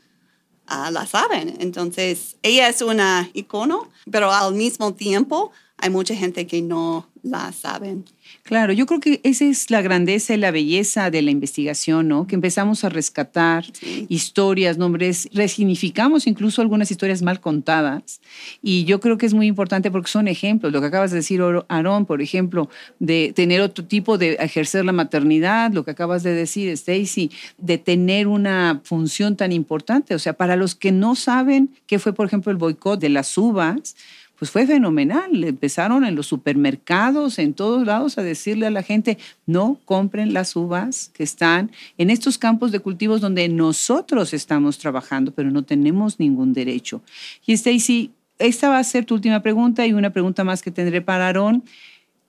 uh, 0.68 0.90
la 0.90 1.06
saben. 1.06 1.58
Entonces, 1.60 2.34
ella 2.42 2.68
es 2.68 2.82
una 2.82 3.30
icono, 3.34 3.88
pero 4.10 4.32
al 4.32 4.54
mismo 4.54 4.94
tiempo 4.94 5.52
hay 5.78 5.90
mucha 5.90 6.14
gente 6.14 6.46
que 6.46 6.62
no 6.62 7.08
la 7.22 7.52
saben. 7.52 8.04
Claro, 8.42 8.72
yo 8.72 8.86
creo 8.86 9.00
que 9.00 9.20
esa 9.22 9.44
es 9.44 9.70
la 9.70 9.82
grandeza 9.82 10.34
y 10.34 10.36
la 10.36 10.50
belleza 10.50 11.10
de 11.10 11.22
la 11.22 11.30
investigación, 11.30 12.08
¿no? 12.08 12.26
Que 12.26 12.34
empezamos 12.34 12.84
a 12.84 12.90
rescatar 12.90 13.64
historias, 14.08 14.78
nombres, 14.78 15.28
resignificamos 15.32 16.26
incluso 16.26 16.60
algunas 16.60 16.90
historias 16.90 17.22
mal 17.22 17.40
contadas. 17.40 18.20
Y 18.62 18.84
yo 18.84 19.00
creo 19.00 19.16
que 19.18 19.26
es 19.26 19.34
muy 19.34 19.46
importante 19.46 19.90
porque 19.90 20.10
son 20.10 20.28
ejemplos. 20.28 20.72
Lo 20.72 20.80
que 20.80 20.86
acabas 20.86 21.10
de 21.10 21.18
decir, 21.18 21.42
Aarón, 21.68 22.06
por 22.06 22.20
ejemplo, 22.20 22.68
de 22.98 23.32
tener 23.34 23.62
otro 23.62 23.84
tipo 23.84 24.18
de 24.18 24.34
ejercer 24.34 24.84
la 24.84 24.92
maternidad, 24.92 25.72
lo 25.72 25.84
que 25.84 25.92
acabas 25.92 26.22
de 26.22 26.34
decir, 26.34 26.68
Stacy, 26.70 27.30
de 27.58 27.78
tener 27.78 28.26
una 28.26 28.80
función 28.84 29.36
tan 29.36 29.50
importante. 29.50 30.14
O 30.14 30.18
sea, 30.18 30.34
para 30.34 30.56
los 30.56 30.74
que 30.74 30.92
no 30.92 31.14
saben 31.14 31.70
qué 31.86 31.98
fue, 31.98 32.12
por 32.12 32.26
ejemplo, 32.26 32.52
el 32.52 32.58
boicot 32.58 33.00
de 33.00 33.08
las 33.08 33.36
uvas, 33.38 33.96
pues 34.38 34.50
fue 34.50 34.66
fenomenal. 34.66 35.44
Empezaron 35.44 36.04
en 36.04 36.14
los 36.14 36.26
supermercados, 36.26 37.38
en 37.38 37.54
todos 37.54 37.86
lados, 37.86 38.18
a 38.18 38.22
decirle 38.22 38.66
a 38.66 38.70
la 38.70 38.82
gente, 38.82 39.18
no 39.46 39.78
compren 39.84 40.32
las 40.32 40.56
uvas 40.56 41.10
que 41.14 41.22
están 41.22 41.70
en 41.98 42.10
estos 42.10 42.38
campos 42.38 42.72
de 42.72 42.80
cultivos 42.80 43.20
donde 43.20 43.48
nosotros 43.48 44.34
estamos 44.34 44.78
trabajando, 44.78 45.32
pero 45.32 45.50
no 45.50 45.62
tenemos 45.62 46.18
ningún 46.18 46.52
derecho. 46.52 47.02
Y 47.46 47.52
Stacy, 47.54 48.10
esta 48.38 48.68
va 48.68 48.78
a 48.78 48.84
ser 48.84 49.04
tu 49.04 49.14
última 49.14 49.40
pregunta 49.40 49.86
y 49.86 49.92
una 49.92 50.10
pregunta 50.10 50.44
más 50.44 50.62
que 50.62 50.70
tendré 50.70 51.00
para 51.00 51.26
Aarón. 51.26 51.62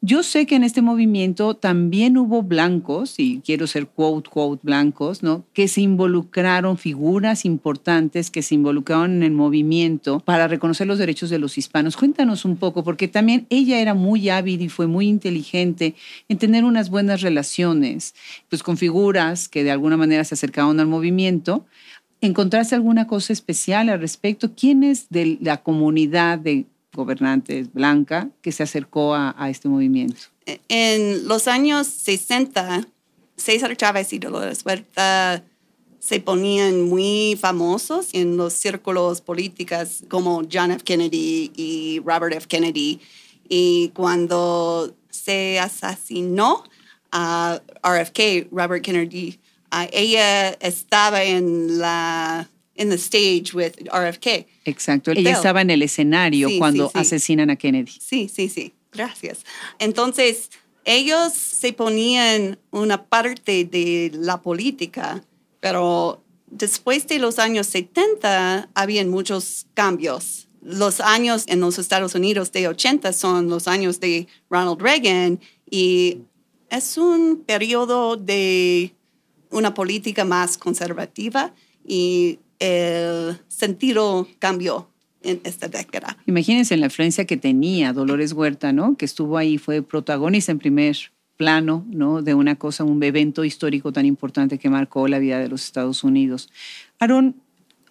Yo 0.08 0.22
sé 0.22 0.46
que 0.46 0.56
en 0.56 0.63
este 0.63 0.84
movimiento 0.84 1.56
también 1.56 2.15
hubo 2.15 2.44
blancos, 2.44 3.15
y 3.18 3.41
quiero 3.44 3.65
ser 3.65 3.88
quote, 3.88 4.30
quote, 4.30 4.62
blancos, 4.62 5.24
¿no? 5.24 5.46
Que 5.52 5.68
se 5.68 5.82
involucraron, 5.82 6.78
figuras 6.78 7.44
importantes 7.44 8.30
que 8.30 8.44
se 8.44 8.54
involucraron 8.54 9.15
en 9.15 9.24
el 9.24 9.32
movimiento 9.32 10.20
para 10.20 10.48
reconocer 10.48 10.86
los 10.86 11.00
derechos 11.00 11.32
de 11.32 11.39
los 11.39 11.58
hispanos. 11.58 11.98
Cuéntanos 11.98 12.46
un 12.46 12.58
poco, 12.58 12.84
porque 12.84 13.08
también 13.08 13.48
ella 13.50 13.80
era 13.80 13.96
muy 13.96 14.30
hábil 14.30 14.62
y 14.62 14.70
fue 14.70 14.86
muy 14.86 15.08
inteligente 15.08 15.96
en 16.30 16.38
tener 16.38 16.65
unas 16.65 16.91
buenas 16.91 17.22
relaciones, 17.22 18.13
pues 18.48 18.62
con 18.62 18.78
figuras 18.78 19.50
que 19.50 19.63
de 19.63 19.72
alguna 19.72 19.98
manera 19.98 20.24
se 20.24 20.36
acercaron 20.36 20.80
al 20.80 20.86
movimiento. 20.86 21.65
¿Encontraste 22.22 22.76
alguna 22.76 23.08
cosa 23.08 23.34
especial 23.34 23.89
al 23.89 24.02
respecto? 24.02 24.54
¿Quiénes 24.54 25.10
de 25.10 25.39
la 25.41 25.63
comunidad 25.63 26.38
de 26.38 26.68
gobernantes 26.95 27.71
blanca 27.73 28.29
que 28.41 28.51
se 28.51 28.63
acercó 28.63 29.13
a, 29.15 29.36
este 29.49 29.67
movimiento. 29.67 30.21
En 30.69 31.27
los 31.27 31.47
años 31.47 31.88
60, 31.88 32.88
César 33.36 33.75
Chávez 33.75 34.13
y 34.13 34.19
Dolores 34.19 34.63
Huerta 34.65 35.43
se 35.99 36.19
ponían 36.19 36.84
muy 36.84 37.38
famosos 37.39 38.10
en 38.13 38.38
los 38.38 38.53
círculos 38.53 39.21
políticos 39.21 40.03
como 40.08 40.43
John 40.51 40.71
F. 40.71 40.84
Kennedy 40.84 41.51
y 41.55 41.99
Robert 42.05 42.36
F. 42.36 42.47
Kennedy. 42.47 42.99
Y 43.49 43.89
cuando 43.89 44.93
se 45.10 45.60
asesinó 45.60 46.63
a 47.12 47.60
RFK, 47.84 48.49
Robert 48.51 48.84
Kennedy, 48.84 49.39
ella 49.91 50.49
estaba 50.51 51.23
en 51.23 51.79
la 51.79 52.49
in 52.75 52.89
the 52.89 52.97
stage 52.97 53.53
with 53.53 53.73
RFK. 53.91 54.45
Exacto. 54.65 55.11
Ella 55.11 55.31
estaba 55.31 55.61
en 55.61 55.69
el 55.69 55.81
escenario 55.81 56.49
cuando 56.57 56.91
asesinan 56.93 57.49
a 57.49 57.55
Kennedy. 57.55 57.91
Sí, 57.99 58.29
sí, 58.33 58.49
sí. 58.49 58.73
Gracias. 58.91 59.43
Entonces, 59.79 60.49
ellos 60.85 61.33
se 61.33 61.73
ponían 61.73 62.59
una 62.71 63.05
parte 63.05 63.65
de 63.65 64.11
la 64.13 64.41
política, 64.41 65.23
pero 65.59 66.23
después 66.47 67.07
de 67.07 67.19
los 67.19 67.39
años 67.39 67.67
70 67.67 68.69
habían 68.73 69.09
muchos 69.09 69.65
cambios. 69.73 70.47
Los 70.61 70.99
años 70.99 71.45
en 71.47 71.59
los 71.59 71.77
Estados 71.77 72.15
Unidos 72.15 72.51
de 72.51 72.67
80 72.67 73.13
son 73.13 73.49
los 73.49 73.67
años 73.67 73.99
de 73.99 74.27
Ronald 74.49 74.81
Reagan 74.81 75.39
y 75.69 76.19
es 76.69 76.97
un 76.97 77.43
periodo 77.45 78.15
de 78.17 78.93
una 79.51 79.73
política 79.73 80.25
más 80.25 80.57
conservativa 80.57 81.53
y 81.88 82.39
el 82.60 83.39
sentido 83.48 84.28
cambió 84.39 84.89
en 85.24 85.41
esta 85.44 85.68
década. 85.68 86.18
Imagínense 86.26 86.78
la 86.78 86.86
influencia 86.86 87.26
que 87.26 87.38
tenía 87.38 87.94
Dolores 87.94 88.34
Huerta, 88.34 88.72
¿no? 88.72 88.96
Que 88.96 89.06
estuvo 89.06 89.38
ahí, 89.38 89.58
fue 89.58 89.82
protagonista 89.82 90.52
en 90.52 90.60
primer 90.60 90.98
plano, 91.38 91.86
¿no? 91.89 92.22
De 92.22 92.34
una 92.34 92.56
cosa, 92.56 92.84
un 92.84 93.02
evento 93.04 93.44
histórico 93.44 93.91
tan 93.91 94.06
importante 94.06 94.58
que 94.58 94.70
marcó 94.70 95.08
la 95.08 95.20
vida 95.20 95.39
de 95.39 95.50
los 95.50 95.65
Estados 95.65 96.04
Unidos. 96.04 96.50
Aaron, 97.00 97.36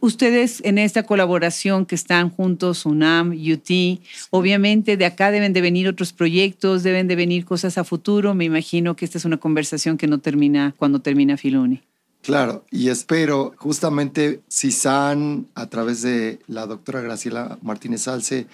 ustedes 0.01 0.63
en 0.65 0.79
esta 0.79 1.03
colaboración 1.03 1.87
que 1.87 1.95
están 1.95 2.31
juntos, 2.31 2.87
UNAM, 2.87 3.31
UT, 3.31 4.01
obviamente 4.31 4.97
de 4.97 5.05
acá 5.05 5.31
deben 5.31 5.53
de 5.53 5.61
venir 5.61 5.89
otros 5.89 6.13
proyectos, 6.13 6.83
deben 6.83 7.09
de 7.09 7.17
venir 7.17 7.45
cosas 7.45 7.79
a 7.79 7.85
futuro. 7.85 8.35
Me 8.35 8.45
imagino 8.45 8.97
que 8.97 9.05
esta 9.05 9.19
es 9.19 9.25
una 9.25 9.39
conversación 9.39 9.99
que 9.99 10.07
no 10.07 10.19
termina 10.19 10.75
cuando 10.79 11.01
termina 11.01 11.37
Filoni. 11.37 11.83
Claro, 12.25 12.65
y 12.71 12.89
espero 12.89 13.53
justamente 13.59 14.41
CISAN, 14.49 15.47
a 15.55 15.67
través 15.69 16.01
de 16.01 16.39
la 16.47 16.65
doctora 16.65 17.03
Graciela 17.03 17.59
Martínez 17.61 18.05
Salce, 18.05 18.47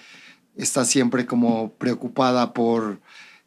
está 0.57 0.83
siempre 0.83 1.25
como 1.25 1.71
preocupada 1.71 2.53
por 2.53 2.99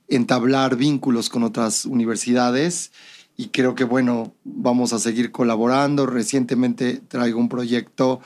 entablar 0.09 0.77
vínculos 0.77 1.29
con 1.29 1.43
otras 1.43 1.85
universidades 1.85 2.91
y 3.37 3.49
creo 3.49 3.75
que 3.75 3.85
bueno, 3.85 4.33
vamos 4.45 4.95
a 4.95 4.99
seguir 4.99 5.31
colaborando. 5.31 6.07
Recientemente 6.07 7.03
traigo 7.07 7.39
un 7.39 7.51
proyecto 7.51 8.23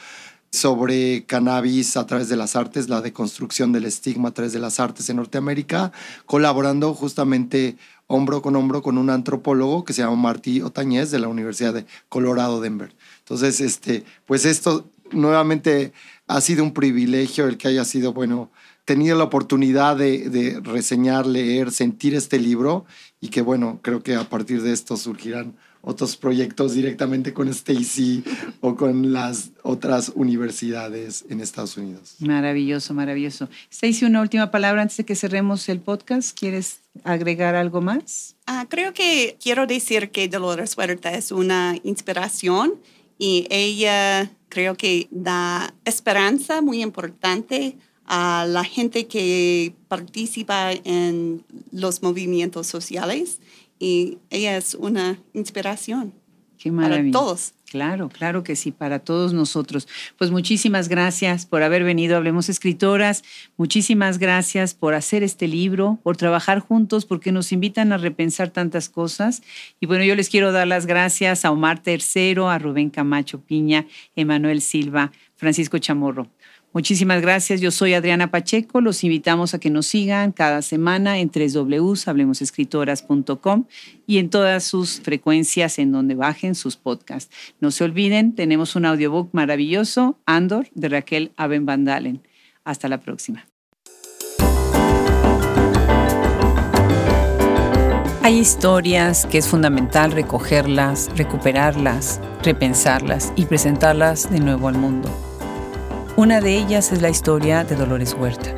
sobre 0.51 1.25
cannabis 1.27 1.97
a 1.97 2.07
través 2.07 2.29
de 2.29 2.37
las 2.37 2.57
artes, 2.57 2.89
la 2.89 3.01
deconstrucción 3.01 3.73
del 3.73 3.85
estigma 3.85 4.31
a 4.31 4.35
través 4.35 4.53
de 4.53 4.59
las 4.59 4.81
artes 4.81 5.09
en 5.11 5.17
Norteamérica, 5.17 5.93
colaborando 6.27 6.95
justamente 6.95 7.77
hombro 8.07 8.41
con 8.41 8.57
hombro 8.57 8.83
con 8.83 8.99
un 8.99 9.11
antropólogo 9.11 9.85
que 9.85 9.93
se 9.93 10.03
llama 10.03 10.17
Martí 10.17 10.63
Otañez 10.63 11.11
de 11.11 11.19
la 11.19 11.29
Universidad 11.29 11.75
de 11.75 11.87
Colorado 12.09 12.61
Denver. 12.61 12.95
Entonces, 13.21 13.61
este, 13.61 14.05
pues 14.27 14.45
esto 14.45 14.91
nuevamente 15.11 15.93
ha 16.27 16.41
sido 16.41 16.65
un 16.65 16.73
privilegio 16.73 17.47
el 17.47 17.59
que 17.59 17.69
haya 17.69 17.85
sido, 17.85 18.13
bueno, 18.13 18.51
tenido 18.85 19.19
la 19.19 19.25
oportunidad 19.25 19.97
de, 19.97 20.31
de 20.31 20.61
reseñar, 20.61 21.27
leer, 21.27 21.71
sentir 21.71 22.15
este 22.15 22.39
libro 22.39 22.87
y 23.21 23.29
que, 23.29 23.43
bueno, 23.43 23.81
creo 23.83 24.03
que 24.03 24.15
a 24.15 24.25
partir 24.25 24.63
de 24.63 24.73
esto 24.73 24.97
surgirán 24.97 25.55
otros 25.81 26.17
proyectos 26.17 26.75
directamente 26.75 27.33
con 27.33 27.49
Stacy 27.49 28.25
o 28.61 28.77
con 28.77 29.13
las 29.13 29.51
otras 29.63 30.13
universidades 30.15 31.25
en 31.29 31.41
Estados 31.41 31.77
Unidos. 31.77 32.17
Maravilloso, 32.19 32.95
maravilloso. 32.95 33.49
Stacy, 33.71 34.05
una 34.05 34.21
última 34.21 34.51
palabra 34.51 34.83
antes 34.83 34.97
de 34.99 35.05
que 35.05 35.15
cerremos 35.15 35.69
el 35.69 35.81
podcast. 35.81 36.39
¿Quieres 36.39 36.81
agregar 37.05 37.55
algo 37.55 37.81
más? 37.81 38.37
Ah, 38.47 38.67
creo 38.69 38.93
que 38.93 39.37
quiero 39.43 39.67
decir 39.67 40.11
que 40.11 40.29
Dolores 40.29 40.77
Huerta 40.77 41.13
es 41.15 41.33
una 41.33 41.77
inspiración 41.85 42.75
y 43.19 43.47
ella 43.51 44.31
creo 44.49 44.77
que 44.77 45.09
da 45.11 45.75
esperanza 45.85 46.63
muy 46.63 46.83
importante 46.83 47.77
a 48.07 48.47
la 48.49 48.65
gente 48.65 49.07
que 49.07 49.75
participa 49.89 50.73
en 50.73 51.45
los 51.73 52.03
movimientos 52.03 52.67
sociales 52.67 53.39
y 53.79 54.19
ella 54.31 54.57
es 54.57 54.75
una 54.75 55.19
inspiración 55.35 56.13
Qué 56.59 56.73
para 56.73 56.99
todos. 57.13 57.55
Claro, 57.71 58.09
claro 58.09 58.43
que 58.43 58.57
sí, 58.57 58.73
para 58.73 58.99
todos 58.99 59.33
nosotros. 59.33 59.87
Pues 60.17 60.31
muchísimas 60.31 60.89
gracias 60.89 61.45
por 61.45 61.63
haber 61.63 61.85
venido, 61.85 62.17
Hablemos 62.17 62.49
Escritoras, 62.49 63.23
muchísimas 63.59 64.19
gracias 64.19 64.75
por 64.75 64.95
hacer 64.95 65.23
este 65.23 65.47
libro, 65.47 65.99
por 66.03 66.17
trabajar 66.17 66.61
juntos, 66.61 67.05
porque 67.05 67.31
nos 67.31 67.53
invitan 67.53 67.93
a 67.93 67.99
repensar 67.99 68.51
tantas 68.51 68.89
cosas. 68.89 69.43
Y 69.81 69.87
bueno, 69.87 70.03
yo 70.05 70.17
les 70.17 70.31
quiero 70.31 70.51
dar 70.51 70.67
las 70.67 70.87
gracias 70.87 71.45
a 71.45 71.51
Omar 71.51 71.83
Tercero, 71.83 72.49
a 72.49 72.59
Rubén 72.59 72.91
Camacho 72.91 73.41
Piña, 73.43 73.87
Emanuel 74.17 74.63
Silva, 74.63 75.13
Francisco 75.37 75.79
Chamorro. 75.79 76.29
Muchísimas 76.79 77.21
gracias. 77.21 77.61
Yo 77.61 77.73
soy 77.73 77.95
Adriana 77.95 78.31
Pacheco. 78.31 78.81
Los 78.81 79.03
invitamos 79.03 79.53
a 79.53 79.59
que 79.59 79.69
nos 79.69 79.87
sigan 79.87 80.31
cada 80.31 80.63
semana 80.63 81.19
en 81.19 81.29
3Ws, 81.29 82.07
hablemosescritoras.com 82.07 83.65
y 84.07 84.19
en 84.19 84.31
todas 84.31 84.63
sus 84.63 85.01
frecuencias 85.01 85.81
en 85.81 85.91
donde 85.91 86.15
bajen 86.15 86.55
sus 86.55 86.77
podcasts. 86.77 87.35
No 87.59 87.73
se 87.73 87.83
olviden, 87.83 88.37
tenemos 88.37 88.77
un 88.77 88.85
audiobook 88.85 89.31
maravilloso, 89.33 90.21
Andor, 90.25 90.69
de 90.73 90.89
Raquel 90.89 91.33
Aben 91.37 91.67
Vandalen. 91.67 92.23
Hasta 92.63 92.87
la 92.87 93.01
próxima. 93.01 93.49
Hay 98.23 98.39
historias 98.39 99.27
que 99.27 99.39
es 99.39 99.49
fundamental 99.49 100.13
recogerlas, 100.13 101.11
recuperarlas, 101.17 102.21
repensarlas 102.45 103.33
y 103.35 103.47
presentarlas 103.47 104.31
de 104.31 104.39
nuevo 104.39 104.69
al 104.69 104.79
mundo. 104.79 105.28
Una 106.19 106.41
de 106.41 106.59
ellas 106.59 106.91
es 106.91 107.01
la 107.01 107.11
historia 107.11 107.63
de 107.63 107.77
Dolores 107.77 108.17
Huerta. 108.19 108.51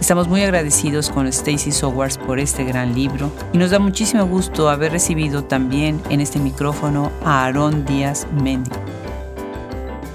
Estamos 0.00 0.26
muy 0.26 0.42
agradecidos 0.42 1.10
con 1.10 1.28
Stacy 1.28 1.70
Sowers 1.70 2.18
por 2.18 2.40
este 2.40 2.64
gran 2.64 2.92
libro 2.92 3.30
y 3.52 3.58
nos 3.58 3.70
da 3.70 3.78
muchísimo 3.78 4.26
gusto 4.26 4.68
haber 4.68 4.90
recibido 4.90 5.44
también 5.44 6.02
en 6.10 6.20
este 6.20 6.40
micrófono 6.40 7.12
a 7.24 7.44
Aarón 7.44 7.84
Díaz 7.84 8.26
Mendy. 8.32 8.72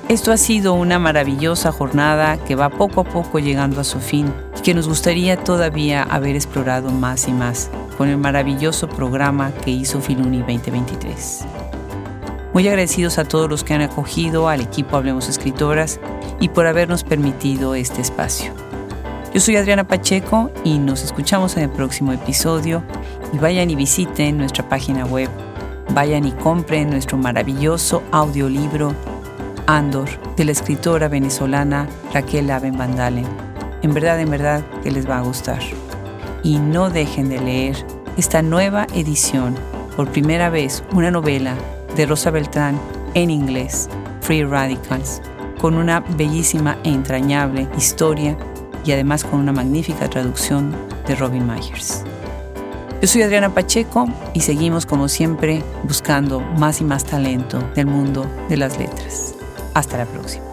Esto 0.10 0.34
ha 0.34 0.36
sido 0.36 0.74
una 0.74 1.00
maravillosa 1.00 1.72
jornada 1.72 2.36
que 2.36 2.56
va 2.56 2.70
poco 2.70 3.00
a 3.00 3.06
poco 3.06 3.40
llegando 3.40 3.80
a 3.80 3.86
su 3.86 4.02
fin 4.02 4.34
que 4.62 4.74
nos 4.74 4.90
gustaría 4.90 5.42
todavía 5.42 6.04
haber 6.04 6.36
explorado 6.36 6.90
más 6.90 7.30
y 7.30 7.32
más 7.32 7.70
con 7.98 8.10
el 8.10 8.18
maravilloso 8.18 8.90
programa 8.90 9.54
que 9.64 9.72
hizo 9.72 10.02
Filuni 10.02 10.40
2023. 10.40 11.46
Muy 12.52 12.68
agradecidos 12.68 13.20
a 13.20 13.24
todos 13.24 13.50
los 13.50 13.64
que 13.64 13.74
han 13.74 13.82
acogido 13.82 14.50
al 14.50 14.60
equipo 14.60 14.98
Hablemos 14.98 15.30
Escritoras 15.30 16.02
y 16.40 16.50
por 16.50 16.68
habernos 16.68 17.04
permitido 17.04 17.76
este 17.76 18.02
espacio. 18.02 18.52
Yo 19.34 19.42
soy 19.42 19.56
Adriana 19.56 19.88
Pacheco 19.88 20.52
y 20.64 20.80
nos 20.80 21.04
escuchamos 21.04 21.58
en 21.58 21.64
el 21.64 21.70
próximo 21.70 22.12
episodio 22.12 22.84
y 23.34 23.38
vayan 23.38 23.70
y 23.70 23.76
visiten 23.76 24.38
nuestra 24.38 24.68
página 24.68 25.06
web, 25.06 25.30
vayan 25.94 26.26
y 26.26 26.32
compren 26.32 26.90
nuestro 26.90 27.18
maravilloso 27.18 28.02
audiolibro 28.12 28.94
Andor 29.68 30.08
de 30.38 30.46
la 30.46 30.54
escritora 30.54 31.10
venezolana 31.10 31.88
Raquel 32.14 32.50
Aben 32.50 32.78
Vandalen. 32.78 33.28
En 33.82 33.94
verdad, 33.94 34.20
en 34.20 34.30
verdad 34.30 34.64
que 34.82 34.92
les 34.92 35.08
va 35.08 35.18
a 35.18 35.22
gustar. 35.22 35.60
Y 36.42 36.58
no 36.58 36.90
dejen 36.90 37.28
de 37.28 37.40
leer 37.40 37.76
esta 38.16 38.42
nueva 38.42 38.88
edición, 38.94 39.56
por 39.96 40.10
primera 40.10 40.50
vez 40.50 40.84
una 40.94 41.12
novela 41.12 41.56
de 41.96 42.06
Rosa 42.06 42.32
Beltrán 42.32 42.80
en 43.14 43.30
inglés, 43.30 43.90
Free 44.22 44.44
Radicals, 44.44 45.22
con 45.60 45.76
una 45.76 46.00
bellísima 46.00 46.78
e 46.84 46.90
entrañable 46.90 47.68
historia 47.78 48.38
y 48.86 48.92
además 48.92 49.24
con 49.24 49.40
una 49.40 49.52
magnífica 49.52 50.10
traducción 50.10 50.76
de 51.08 51.16
Robin 51.16 51.46
Myers. 51.46 52.04
Yo 53.02 53.08
soy 53.08 53.22
Adriana 53.22 53.54
Pacheco 53.54 54.08
y 54.34 54.42
seguimos 54.42 54.86
como 54.86 55.08
siempre 55.08 55.64
buscando 55.84 56.40
más 56.40 56.82
y 56.82 56.84
más 56.84 57.04
talento 57.04 57.60
del 57.76 57.86
mundo 57.86 58.26
de 58.50 58.58
las 58.58 58.78
letras. 58.80 59.36
Hasta 59.74 59.98
la 59.98 60.06
próxima. 60.06 60.47